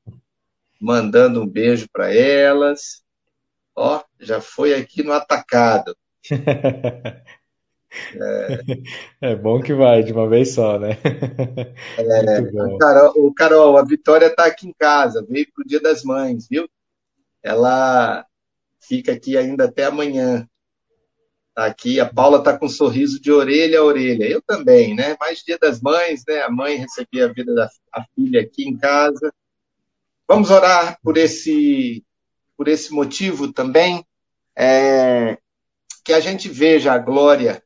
mandando 0.80 1.42
um 1.42 1.46
beijo 1.46 1.86
para 1.92 2.12
elas. 2.12 3.05
Ó, 3.76 4.02
já 4.18 4.40
foi 4.40 4.74
aqui 4.74 5.02
no 5.02 5.12
atacado. 5.12 5.94
É, 8.14 8.62
é 9.32 9.36
bom 9.36 9.60
que 9.60 9.74
vai 9.74 10.02
de 10.02 10.12
uma 10.12 10.28
vez 10.28 10.54
só, 10.54 10.78
né? 10.78 10.98
É, 11.98 12.78
Carol, 12.78 13.12
o 13.16 13.34
Carol, 13.34 13.76
a 13.76 13.84
Vitória 13.84 14.26
está 14.26 14.46
aqui 14.46 14.68
em 14.68 14.72
casa, 14.72 15.24
veio 15.28 15.46
para 15.52 15.62
o 15.62 15.66
Dia 15.66 15.80
das 15.80 16.02
Mães, 16.02 16.46
viu? 16.48 16.68
Ela 17.42 18.24
fica 18.80 19.12
aqui 19.12 19.36
ainda 19.36 19.64
até 19.64 19.84
amanhã. 19.84 20.48
Tá 21.54 21.66
aqui, 21.66 21.98
a 22.00 22.06
Paula 22.06 22.38
está 22.38 22.58
com 22.58 22.66
um 22.66 22.70
sorriso 22.70 23.20
de 23.20 23.32
orelha 23.32 23.80
a 23.80 23.84
orelha. 23.84 24.24
Eu 24.24 24.42
também, 24.42 24.94
né? 24.94 25.16
Mais 25.18 25.40
Dia 25.40 25.58
das 25.58 25.80
Mães, 25.80 26.22
né? 26.26 26.42
A 26.42 26.50
mãe 26.50 26.76
recebia 26.76 27.26
a 27.26 27.32
vida 27.32 27.54
da 27.54 27.68
a 27.92 28.04
filha 28.14 28.42
aqui 28.42 28.68
em 28.68 28.76
casa. 28.76 29.32
Vamos 30.28 30.50
orar 30.50 30.98
por 31.02 31.16
esse 31.16 32.04
por 32.56 32.68
esse 32.68 32.92
motivo 32.92 33.52
também, 33.52 34.04
é, 34.56 35.38
que 36.04 36.12
a 36.12 36.20
gente 36.20 36.48
veja 36.48 36.92
a 36.92 36.98
glória 36.98 37.62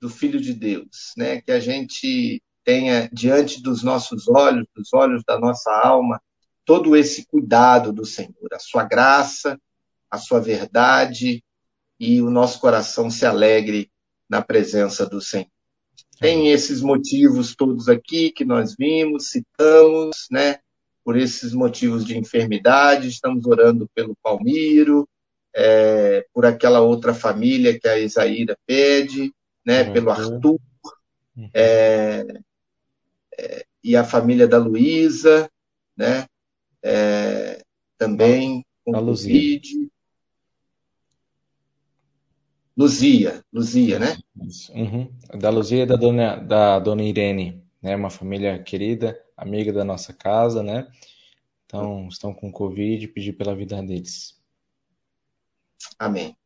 do 0.00 0.08
Filho 0.08 0.40
de 0.40 0.54
Deus, 0.54 1.12
né? 1.16 1.40
Que 1.40 1.52
a 1.52 1.60
gente 1.60 2.42
tenha 2.64 3.08
diante 3.12 3.62
dos 3.62 3.82
nossos 3.82 4.28
olhos, 4.28 4.66
dos 4.74 4.92
olhos 4.92 5.22
da 5.24 5.38
nossa 5.38 5.70
alma, 5.72 6.20
todo 6.64 6.96
esse 6.96 7.26
cuidado 7.26 7.92
do 7.92 8.04
Senhor, 8.04 8.48
a 8.52 8.58
sua 8.58 8.84
graça, 8.84 9.60
a 10.10 10.18
sua 10.18 10.40
verdade, 10.40 11.42
e 11.98 12.22
o 12.22 12.30
nosso 12.30 12.60
coração 12.60 13.10
se 13.10 13.26
alegre 13.26 13.90
na 14.28 14.40
presença 14.40 15.04
do 15.04 15.20
Senhor. 15.20 15.50
Tem 16.18 16.50
esses 16.50 16.80
motivos 16.80 17.54
todos 17.54 17.88
aqui 17.88 18.30
que 18.30 18.44
nós 18.44 18.74
vimos, 18.78 19.30
citamos, 19.30 20.26
né? 20.30 20.60
Por 21.04 21.16
esses 21.16 21.52
motivos 21.52 22.04
de 22.04 22.16
enfermidade, 22.16 23.08
estamos 23.08 23.46
orando 23.46 23.88
pelo 23.94 24.16
Palmiro, 24.22 25.08
é, 25.54 26.26
por 26.32 26.46
aquela 26.46 26.80
outra 26.80 27.12
família 27.14 27.78
que 27.78 27.88
a 27.88 27.98
Isaíra 27.98 28.56
pede, 28.66 29.32
né? 29.64 29.82
Uhum. 29.82 29.92
Pelo 29.92 30.10
Arthur, 30.10 30.60
uhum. 31.36 31.50
é, 31.54 32.26
é, 33.38 33.64
e 33.82 33.96
a 33.96 34.04
família 34.04 34.46
da 34.46 34.58
Luísa, 34.58 35.50
né? 35.96 36.26
É, 36.82 37.62
também 37.98 38.64
com 38.84 38.96
a 38.96 39.00
Covid. 39.00 39.90
Luzia, 42.76 43.44
Luzia, 43.52 43.98
né? 43.98 44.16
Uhum. 44.74 45.12
Da 45.38 45.50
Luzia 45.50 45.82
e 45.82 45.86
da 45.86 45.96
dona, 45.96 46.36
da 46.36 46.78
dona 46.78 47.02
Irene, 47.02 47.62
né? 47.82 47.94
Uma 47.94 48.08
família 48.08 48.62
querida, 48.62 49.20
amiga 49.40 49.72
da 49.72 49.84
nossa 49.84 50.12
casa, 50.12 50.62
né? 50.62 50.86
Então, 51.64 52.08
estão 52.08 52.34
com 52.34 52.52
Covid, 52.52 53.08
pedir 53.08 53.32
pela 53.32 53.54
vida 53.54 53.80
deles. 53.82 54.38
Amém. 55.98 56.36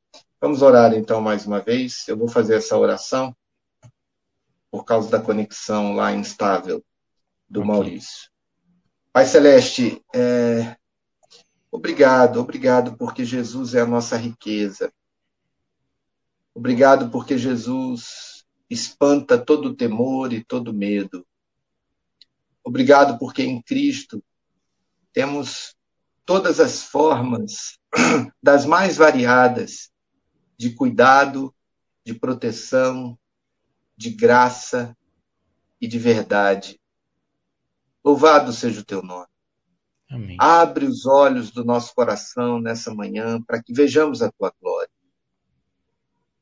Vamos 0.41 0.63
orar 0.63 0.95
então 0.95 1.21
mais 1.21 1.47
uma 1.47 1.61
vez. 1.61 2.07
Eu 2.07 2.17
vou 2.17 2.29
fazer 2.29 2.57
essa 2.57 2.77
oração 2.77 3.35
por 4.71 4.85
causa 4.85 5.11
da 5.11 5.21
conexão 5.21 5.95
lá 5.95 6.13
instável 6.13 6.85
do 7.49 7.61
okay. 7.61 7.73
Maurício. 7.73 8.31
Pai 9.13 9.25
Celeste, 9.25 10.03
é... 10.15 10.77
obrigado, 11.71 12.41
obrigado 12.41 12.97
porque 12.97 13.25
Jesus 13.25 13.75
é 13.75 13.81
a 13.81 13.87
nossa 13.87 14.17
riqueza. 14.17 14.93
Obrigado 16.55 17.11
porque 17.11 17.39
Jesus 17.39 18.45
espanta 18.69 19.39
todo 19.39 19.75
temor 19.75 20.33
e 20.33 20.45
todo 20.45 20.75
medo. 20.75 21.27
Obrigado 22.65 23.19
porque 23.19 23.43
em 23.43 23.61
Cristo 23.63 24.25
temos 25.13 25.77
todas 26.25 26.59
as 26.59 26.83
formas, 26.83 27.79
das 28.43 28.65
mais 28.65 28.97
variadas, 28.97 29.91
de 30.57 30.71
cuidado, 30.71 31.55
de 32.05 32.15
proteção, 32.15 33.19
de 33.97 34.11
graça 34.11 34.97
e 35.81 35.87
de 35.87 35.99
verdade. 35.99 36.81
Louvado 38.03 38.53
seja 38.53 38.81
o 38.81 38.85
teu 38.85 39.03
nome. 39.03 39.29
Amém. 40.11 40.37
Abre 40.41 40.87
os 40.87 41.07
olhos 41.07 41.51
do 41.51 41.65
nosso 41.65 41.95
coração 41.95 42.61
nessa 42.61 42.95
manhã 42.95 43.41
para 43.43 43.63
que 43.63 43.73
vejamos 43.73 44.23
a 44.23 44.31
tua 44.33 44.53
glória 44.61 44.89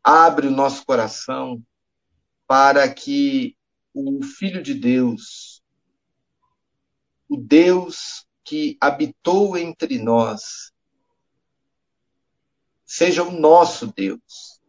abre 0.02 0.48
o 0.48 0.50
nosso 0.50 0.84
coração 0.84 1.62
para 2.46 2.92
que 2.92 3.56
o 3.94 4.22
Filho 4.22 4.62
de 4.62 4.74
Deus, 4.74 5.61
o 7.32 7.36
Deus 7.38 8.26
que 8.44 8.76
habitou 8.78 9.56
entre 9.56 9.98
nós, 9.98 10.70
seja 12.84 13.22
o 13.22 13.30
nosso 13.32 13.86
Deus 13.86 14.60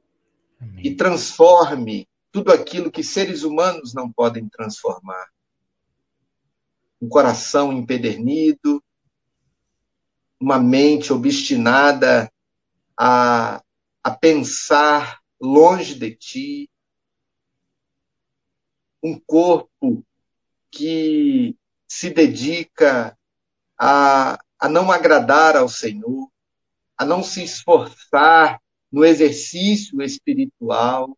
Amém. 0.62 0.88
e 0.88 0.96
transforme 0.96 2.08
tudo 2.32 2.54
aquilo 2.54 2.90
que 2.90 3.04
seres 3.04 3.44
humanos 3.44 3.94
não 3.94 4.10
podem 4.10 4.48
transformar. 4.48 5.28
Um 7.02 7.10
coração 7.10 7.74
empedernido, 7.74 8.82
uma 10.40 10.58
mente 10.58 11.12
obstinada 11.12 12.32
a, 12.98 13.62
a 14.02 14.12
pensar 14.12 15.20
longe 15.38 15.96
de 15.96 16.16
ti, 16.16 16.70
um 19.04 19.20
corpo 19.20 20.02
que 20.72 21.58
se 21.94 22.10
dedica 22.10 23.16
a, 23.78 24.40
a 24.60 24.68
não 24.68 24.92
agradar 24.92 25.56
ao 25.56 25.70
Senhor, 25.70 26.28
a 26.98 27.06
não 27.06 27.22
se 27.22 27.44
esforçar 27.44 28.60
no 28.92 29.06
exercício 29.06 30.02
espiritual. 30.02 31.16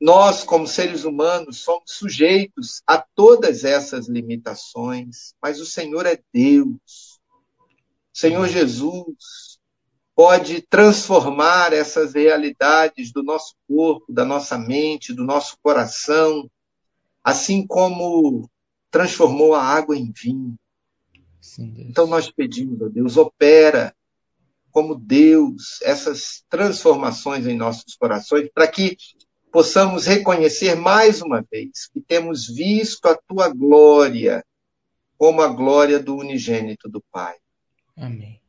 Nós, 0.00 0.44
como 0.44 0.68
seres 0.68 1.02
humanos, 1.02 1.58
somos 1.58 1.90
sujeitos 1.90 2.80
a 2.86 2.96
todas 2.98 3.64
essas 3.64 4.06
limitações, 4.06 5.34
mas 5.42 5.58
o 5.58 5.66
Senhor 5.66 6.06
é 6.06 6.22
Deus. 6.32 7.20
O 8.14 8.18
Senhor 8.18 8.46
Jesus 8.46 9.58
pode 10.14 10.62
transformar 10.62 11.72
essas 11.72 12.14
realidades 12.14 13.10
do 13.10 13.24
nosso 13.24 13.56
corpo, 13.66 14.12
da 14.12 14.24
nossa 14.24 14.56
mente, 14.56 15.12
do 15.12 15.24
nosso 15.24 15.58
coração, 15.60 16.48
assim 17.28 17.66
como 17.66 18.48
transformou 18.90 19.54
a 19.54 19.62
água 19.62 19.94
em 19.96 20.10
vinho. 20.10 20.56
Sim, 21.40 21.74
então 21.78 22.06
nós 22.06 22.30
pedimos 22.30 22.80
a 22.82 22.88
Deus, 22.88 23.16
opera 23.16 23.94
como 24.70 24.94
Deus 24.94 25.80
essas 25.82 26.42
transformações 26.48 27.46
em 27.46 27.56
nossos 27.56 27.94
corações, 27.96 28.48
para 28.52 28.66
que 28.66 28.96
possamos 29.52 30.06
reconhecer 30.06 30.74
mais 30.74 31.20
uma 31.20 31.44
vez 31.50 31.88
que 31.92 32.00
temos 32.00 32.46
visto 32.46 33.06
a 33.06 33.14
tua 33.14 33.48
glória 33.48 34.44
como 35.18 35.42
a 35.42 35.48
glória 35.48 35.98
do 35.98 36.16
unigênito 36.16 36.88
do 36.88 37.02
Pai. 37.10 37.36
Amém. 37.96 38.40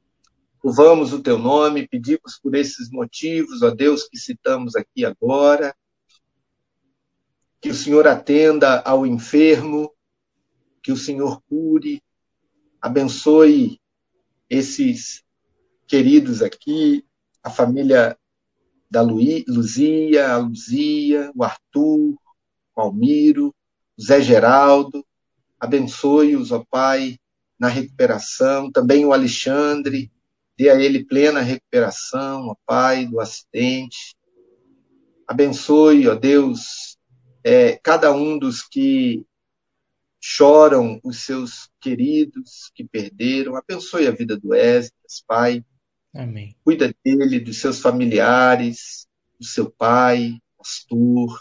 Louvamos 0.64 1.12
o 1.12 1.22
teu 1.22 1.38
nome, 1.38 1.88
pedimos 1.88 2.40
por 2.42 2.56
esses 2.56 2.90
motivos, 2.92 3.62
ó 3.62 3.72
Deus, 3.72 4.08
que 4.08 4.18
citamos 4.18 4.76
aqui 4.76 5.04
agora. 5.04 5.76
Que 7.62 7.70
o 7.70 7.76
Senhor 7.76 8.08
atenda 8.08 8.82
ao 8.82 9.06
enfermo, 9.06 9.92
que 10.82 10.92
o 10.92 10.98
Senhor 10.98 11.42
cure, 11.44 12.02
abençoe 12.82 13.80
esses 14.50 15.24
queridos 15.88 16.42
aqui, 16.42 17.06
a 17.44 17.50
família 17.50 18.18
da 18.90 19.02
Luí, 19.02 19.44
Luzia, 19.48 20.32
a 20.32 20.38
Luzia, 20.38 21.32
o 21.36 21.44
Arthur, 21.44 22.18
o 22.76 22.82
Almiro, 22.82 23.54
o 23.98 24.02
Zé 24.02 24.22
Geraldo, 24.22 25.06
abençoe-os, 25.60 26.52
ó 26.52 26.64
Pai, 26.70 27.18
na 27.60 27.68
recuperação, 27.68 28.72
também 28.72 29.06
o 29.06 29.12
Alexandre, 29.12 30.12
dê 30.58 30.70
a 30.70 30.76
ele 30.80 31.06
plena 31.06 31.42
recuperação, 31.42 32.48
ó 32.48 32.56
Pai, 32.66 33.06
do 33.06 33.20
acidente. 33.20 34.16
Abençoe, 35.28 36.08
ó 36.08 36.16
Deus, 36.16 36.89
é, 37.44 37.78
cada 37.78 38.12
um 38.12 38.38
dos 38.38 38.62
que 38.62 39.26
choram 40.20 41.00
os 41.04 41.24
seus 41.24 41.70
queridos 41.80 42.72
que 42.76 42.84
perderam. 42.84 43.56
Abençoe 43.56 44.08
a 44.08 44.12
vida 44.12 44.38
do 44.38 44.54
Esdras, 44.54 45.24
Pai. 45.26 45.64
Amém. 46.14 46.56
Cuida 46.64 46.94
dele, 47.04 47.40
dos 47.40 47.60
seus 47.60 47.80
familiares, 47.80 49.08
do 49.40 49.46
seu 49.46 49.72
pai, 49.72 50.38
pastor. 50.58 51.40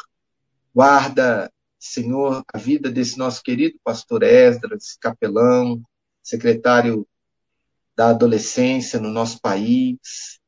Guarda, 0.75 1.51
Senhor, 1.79 2.45
a 2.53 2.59
vida 2.59 2.91
desse 2.91 3.19
nosso 3.19 3.43
querido 3.43 3.79
pastor 3.83 4.23
Esdras, 4.23 4.97
capelão, 5.01 5.83
secretário 6.23 7.07
da 7.97 8.11
adolescência 8.11 9.01
no 9.01 9.09
nosso 9.09 9.41
país, 9.41 10.39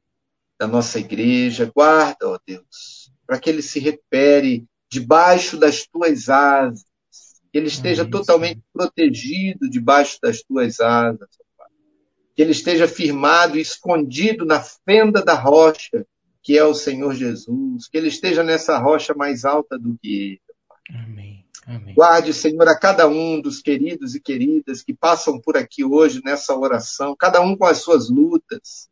da 0.58 0.68
nossa 0.68 1.00
igreja. 1.00 1.70
Guarda, 1.74 2.28
ó 2.28 2.38
Deus, 2.46 3.12
para 3.26 3.40
que 3.40 3.50
ele 3.50 3.62
se 3.62 3.80
recupere 3.80 4.66
debaixo 4.90 5.56
das 5.56 5.86
tuas 5.86 6.28
asas, 6.28 6.84
que 7.52 7.58
ele 7.58 7.68
esteja 7.68 8.02
Amém, 8.02 8.10
totalmente 8.10 8.54
Senhor. 8.54 8.72
protegido 8.72 9.70
debaixo 9.70 10.18
das 10.20 10.42
tuas 10.42 10.80
asas, 10.80 11.28
Pai. 11.56 11.68
que 12.34 12.42
ele 12.42 12.52
esteja 12.52 12.88
firmado 12.88 13.56
e 13.56 13.60
escondido 13.60 14.44
na 14.44 14.60
fenda 14.60 15.22
da 15.22 15.34
rocha, 15.34 16.06
que 16.42 16.58
é 16.58 16.64
o 16.64 16.74
Senhor 16.74 17.14
Jesus, 17.14 17.88
que 17.88 17.96
ele 17.96 18.08
esteja 18.08 18.42
nessa 18.42 18.78
rocha 18.78 19.14
mais 19.14 19.44
alta 19.44 19.78
do 19.78 19.96
que 20.00 20.14
ele. 20.14 20.40
Amém. 20.90 21.44
Amém. 21.66 21.94
Guarde, 21.94 22.32
Senhor, 22.32 22.66
a 22.66 22.76
cada 22.76 23.06
um 23.06 23.40
dos 23.40 23.60
queridos 23.60 24.14
e 24.14 24.20
queridas 24.20 24.82
que 24.82 24.94
passam 24.94 25.40
por 25.40 25.56
aqui 25.56 25.84
hoje 25.84 26.20
nessa 26.24 26.56
oração, 26.56 27.14
cada 27.16 27.40
um 27.40 27.56
com 27.56 27.66
as 27.66 27.78
suas 27.78 28.08
lutas, 28.08 28.88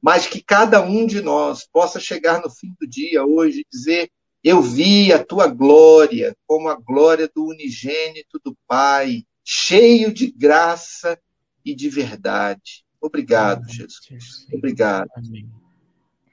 mas 0.00 0.26
que 0.26 0.40
cada 0.40 0.80
um 0.80 1.04
de 1.06 1.20
nós 1.20 1.66
possa 1.66 1.98
chegar 1.98 2.40
no 2.40 2.50
fim 2.50 2.72
do 2.78 2.86
dia 2.86 3.24
hoje 3.24 3.60
e 3.60 3.66
dizer: 3.68 4.10
Eu 4.46 4.62
vi 4.62 5.12
a 5.12 5.24
tua 5.24 5.48
glória 5.48 6.36
como 6.46 6.68
a 6.68 6.76
glória 6.76 7.28
do 7.34 7.46
unigênito 7.46 8.38
do 8.44 8.56
Pai, 8.64 9.26
cheio 9.42 10.14
de 10.14 10.30
graça 10.30 11.20
e 11.64 11.74
de 11.74 11.88
verdade. 11.88 12.84
Obrigado, 13.00 13.64
Amém, 13.64 13.74
Jesus. 13.74 14.06
Jesus. 14.08 14.46
Obrigado. 14.52 15.10
Amém. 15.16 15.50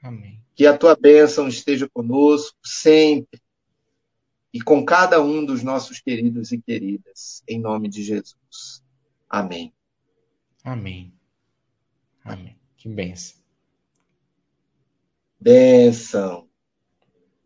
Amém. 0.00 0.40
Que 0.54 0.64
a 0.64 0.78
tua 0.78 0.94
bênção 0.94 1.48
esteja 1.48 1.88
conosco 1.88 2.56
sempre 2.62 3.42
e 4.52 4.60
com 4.60 4.84
cada 4.84 5.20
um 5.20 5.44
dos 5.44 5.64
nossos 5.64 5.98
queridos 5.98 6.52
e 6.52 6.62
queridas, 6.62 7.42
em 7.48 7.58
nome 7.58 7.88
de 7.88 8.04
Jesus. 8.04 8.80
Amém. 9.28 9.74
Amém. 10.62 11.12
Amém. 12.22 12.56
Que. 12.76 12.88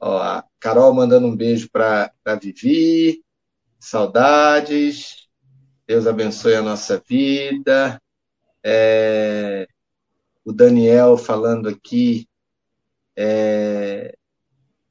Ó, 0.01 0.17
a 0.17 0.48
Carol 0.61 0.93
mandando 0.93 1.27
um 1.27 1.37
beijo 1.37 1.69
para 1.71 2.13
Vivi. 2.41 3.23
Saudades. 3.79 5.29
Deus 5.87 6.07
abençoe 6.07 6.55
a 6.55 6.63
nossa 6.63 7.03
vida. 7.09 8.01
É, 8.63 9.67
o 10.45 10.53
Daniel 10.53 11.17
falando 11.17 11.69
aqui 11.69 12.29
é, 13.17 14.17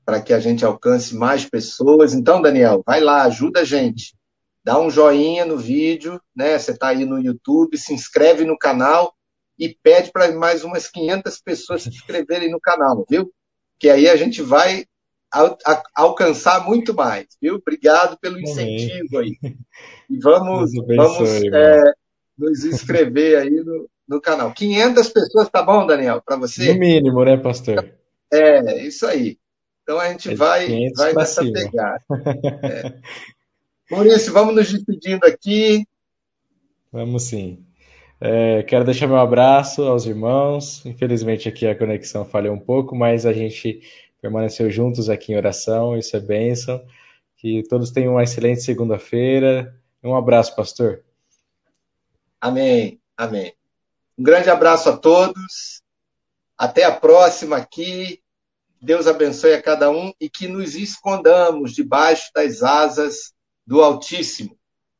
para 0.05 0.21
que 0.21 0.33
a 0.33 0.39
gente 0.39 0.63
alcance 0.63 1.15
mais 1.15 1.45
pessoas. 1.45 2.13
Então, 2.13 2.41
Daniel, 2.41 2.81
vai 2.85 3.01
lá, 3.01 3.23
ajuda 3.23 3.59
a 3.59 3.63
gente. 3.65 4.15
Dá 4.63 4.79
um 4.79 4.89
joinha 4.89 5.45
no 5.45 5.57
vídeo, 5.57 6.21
né? 6.35 6.57
Você 6.57 6.71
está 6.71 6.89
aí 6.89 7.05
no 7.05 7.19
YouTube, 7.19 7.77
se 7.77 7.93
inscreve 7.93 8.45
no 8.45 8.57
canal 8.57 9.13
e 9.59 9.77
pede 9.81 10.11
para 10.11 10.31
mais 10.33 10.63
umas 10.63 10.89
500 10.89 11.41
pessoas 11.41 11.83
se 11.83 11.89
inscreverem 11.89 12.51
no 12.51 12.59
canal, 12.59 13.05
viu? 13.09 13.31
Que 13.79 13.89
aí 13.89 14.09
a 14.09 14.15
gente 14.15 14.41
vai 14.41 14.85
al 15.31 15.57
a, 15.65 15.83
alcançar 15.95 16.65
muito 16.65 16.93
mais, 16.93 17.27
viu? 17.41 17.55
Obrigado 17.55 18.17
pelo 18.19 18.39
incentivo 18.39 19.19
aí. 19.19 19.37
E 20.09 20.17
vamos, 20.19 20.71
vamos 20.87 21.43
é, 21.53 21.83
nos 22.37 22.63
inscrever 22.63 23.41
aí 23.41 23.49
no, 23.49 23.89
no, 24.07 24.21
canal. 24.21 24.53
500 24.53 25.09
pessoas, 25.09 25.49
tá 25.49 25.61
bom, 25.61 25.85
Daniel, 25.85 26.21
para 26.25 26.37
você? 26.37 26.71
No 26.71 26.79
mínimo, 26.79 27.25
né, 27.25 27.35
pastor? 27.35 27.93
É, 28.31 28.83
isso 28.87 29.05
aí. 29.05 29.37
Então 29.83 29.99
a 29.99 30.07
gente 30.09 30.29
é 30.29 30.35
vai, 30.35 30.89
vai 30.95 31.13
nessa 31.13 31.41
cima. 31.41 31.53
pegada. 31.53 32.01
É. 32.63 32.93
Maurício, 33.91 34.31
vamos 34.31 34.55
nos 34.55 34.71
despedindo 34.71 35.25
aqui. 35.25 35.85
Vamos 36.91 37.23
sim. 37.23 37.65
É, 38.19 38.63
quero 38.63 38.83
deixar 38.83 39.07
meu 39.07 39.17
abraço 39.17 39.83
aos 39.83 40.05
irmãos. 40.05 40.85
Infelizmente 40.85 41.47
aqui 41.47 41.67
a 41.67 41.77
conexão 41.77 42.25
falhou 42.25 42.53
um 42.55 42.59
pouco, 42.59 42.95
mas 42.95 43.25
a 43.25 43.33
gente 43.33 43.81
permaneceu 44.21 44.69
juntos 44.69 45.09
aqui 45.09 45.31
em 45.31 45.37
oração. 45.37 45.97
Isso 45.97 46.15
é 46.15 46.19
bênção. 46.19 46.83
Que 47.37 47.63
todos 47.69 47.91
tenham 47.91 48.13
uma 48.13 48.23
excelente 48.23 48.61
segunda-feira. 48.61 49.75
Um 50.03 50.15
abraço, 50.15 50.55
pastor. 50.55 51.03
Amém. 52.39 52.99
Amém. 53.15 53.53
Um 54.17 54.23
grande 54.23 54.49
abraço 54.49 54.89
a 54.89 54.97
todos. 54.97 55.81
Até 56.57 56.83
a 56.83 56.91
próxima 56.91 57.57
aqui. 57.57 58.21
Deus 58.81 59.07
abençoe 59.07 59.53
a 59.53 59.61
cada 59.61 59.89
um 59.89 60.13
e 60.19 60.29
que 60.29 60.47
nos 60.47 60.75
escondamos 60.75 61.73
debaixo 61.73 62.31
das 62.33 62.61
asas 62.61 63.33
do 63.65 63.81
Altíssimo, 63.81 64.57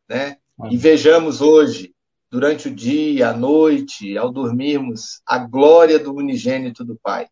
né? 0.10 0.38
Amém. 0.60 0.74
E 0.74 0.78
vejamos 0.78 1.42
hoje, 1.42 1.94
durante 2.30 2.68
o 2.68 2.74
dia, 2.74 3.30
à 3.30 3.34
noite, 3.34 4.18
ao 4.18 4.32
dormirmos, 4.32 5.22
a 5.26 5.38
glória 5.38 6.00
do 6.00 6.14
unigênito 6.14 6.84
do 6.84 6.96
Pai, 6.96 7.28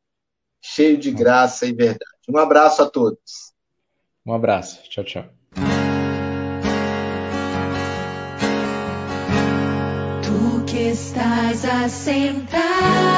cheio 0.66 0.98
de 0.98 1.12
graça 1.12 1.66
e 1.68 1.74
verdade. 1.74 2.00
Um 2.28 2.38
abraço 2.38 2.82
a 2.82 2.90
todos. 2.90 3.54
Um 4.26 4.34
abraço. 4.34 4.82
Tchau, 4.90 5.04
tchau. 5.04 5.26
Tu 10.24 10.64
que 10.66 10.90
estás 10.90 11.64
assentado 11.66 13.16